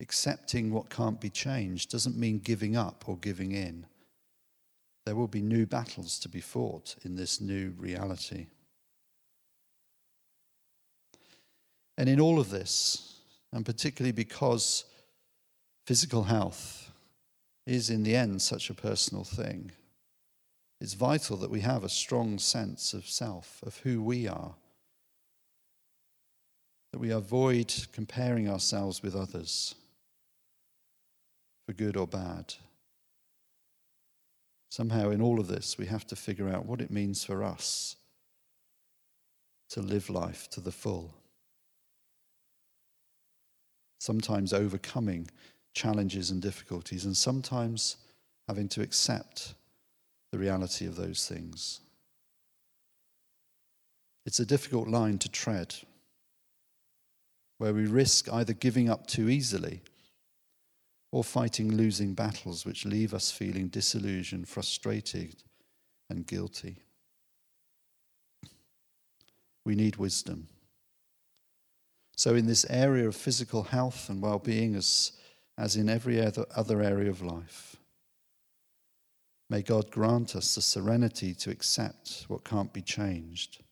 Accepting 0.01 0.73
what 0.73 0.91
can't 0.91 1.21
be 1.21 1.31
changed 1.31 1.91
doesn't 1.91 2.19
mean 2.19 2.39
giving 2.39 2.77
up 2.77 3.05
or 3.07 3.17
giving 3.17 3.53
in. 3.53 3.87
There 5.07 5.15
will 5.15 5.29
be 5.29 5.43
new 5.43 5.67
battles 5.67 6.19
to 6.21 6.29
be 6.29 6.41
fought 6.41 6.97
in 7.03 7.17
this 7.17 7.41
new 7.41 7.75
reality. 7.79 8.47
And 11.97 12.09
in 12.09 12.21
all 12.21 12.39
of 12.41 12.51
this, 12.51 13.21
and 13.53 13.65
particularly 13.65 14.13
because 14.13 14.85
physical 15.87 16.25
health 16.25 16.90
is 17.71 17.89
in 17.89 18.03
the 18.03 18.17
end 18.17 18.43
such 18.43 18.69
a 18.69 18.75
personal 18.75 19.23
thing, 19.23 19.71
it's 20.81 20.95
vital 20.95 21.37
that 21.37 21.51
we 21.51 21.61
have 21.61 21.85
a 21.85 21.89
strong 21.89 22.39
sense 22.39 22.93
of 22.93 23.07
self, 23.07 23.63
of 23.65 23.77
who 23.79 24.03
we 24.03 24.27
are, 24.27 24.55
that 26.93 26.99
we 26.99 27.11
avoid 27.11 27.73
comparing 27.93 28.49
ourselves 28.49 29.03
with 29.03 29.15
others 29.15 29.77
for 31.67 31.73
good 31.73 31.97
or 31.97 32.09
bad. 32.09 32.55
Somehow, 34.71 35.11
in 35.11 35.23
all 35.23 35.39
of 35.39 35.47
this, 35.47 35.79
we 35.79 35.87
have 35.87 36.07
to 36.09 36.17
figure 36.17 36.49
out 36.49 36.67
what 36.67 36.81
it 36.81 36.91
means 36.91 37.25
for 37.25 37.45
us 37.45 37.97
to 39.69 39.81
live 39.81 40.11
life 40.11 40.49
to 40.51 40.61
the 40.61 40.73
full. 40.73 41.15
Sometimes 44.01 44.53
overcoming 44.53 45.29
challenges 45.75 46.31
and 46.31 46.43
difficulties, 46.43 47.05
and 47.05 47.17
sometimes 47.17 47.97
having 48.49 48.69
to 48.69 48.83
accept 48.83 49.55
the 50.33 50.39
reality 50.39 50.87
of 50.87 50.97
those 50.97 51.27
things. 51.27 51.81
It's 54.27 54.41
a 54.41 54.47
difficult 54.47 54.89
line 54.89 55.19
to 55.19 55.29
tread 55.29 55.75
where 57.59 57.75
we 57.75 57.87
risk 57.87 58.33
either 58.33 58.53
giving 58.53 58.89
up 58.89 59.07
too 59.07 59.29
easily 59.29 59.83
or 61.13 61.25
fighting 61.25 61.77
losing 61.77 62.15
battles 62.15 62.65
which 62.65 62.87
leave 62.87 63.13
us 63.13 63.31
feeling 63.31 63.69
disillusioned, 63.69 64.49
frustrated, 64.49 65.43
and 66.09 66.27
guilty. 66.27 66.77
We 69.65 69.75
need 69.75 69.97
wisdom. 69.97 70.49
So, 72.17 72.35
in 72.35 72.47
this 72.47 72.67
area 72.69 73.09
of 73.09 73.17
physical 73.17 73.65
health 73.65 74.09
and 74.09 74.23
well 74.23 74.39
being, 74.39 74.75
as, 74.75 75.13
as 75.59 75.77
in 75.77 75.89
every 75.89 76.21
other, 76.21 76.83
area 76.83 77.11
of 77.11 77.23
life, 77.23 77.77
may 79.49 79.63
God 79.63 79.91
grant 79.91 80.37
us 80.37 80.55
the 80.55 80.63
serenity 80.63 81.35
to 81.35 81.51
accept 81.51 82.25
what 82.29 82.45
can't 82.45 82.73
be 82.73 82.83
changed, 82.83 83.63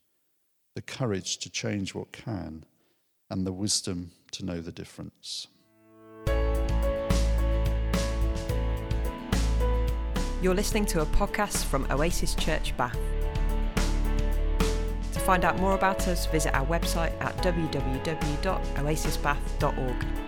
the 0.75 0.83
courage 0.83 1.39
to 1.39 1.51
change 1.51 1.95
what 1.95 2.13
can, 2.13 2.65
and 3.31 3.47
the 3.47 3.53
wisdom 3.53 4.11
to 4.33 4.45
know 4.45 4.61
the 4.61 4.73
difference. 4.73 5.47
You're 10.41 10.55
listening 10.55 10.87
to 10.87 11.01
a 11.01 11.07
podcast 11.07 11.65
from 11.65 11.85
Oasis 11.91 12.37
Church 12.37 12.77
Bath. 12.77 12.97
To 15.13 15.19
find 15.19 15.45
out 15.45 15.59
more 15.59 15.75
about 15.75 16.07
us, 16.07 16.27
visit 16.27 16.55
our 16.55 16.65
website 16.67 17.21
at 17.21 17.37
www.oasisbath.org. 17.39 20.28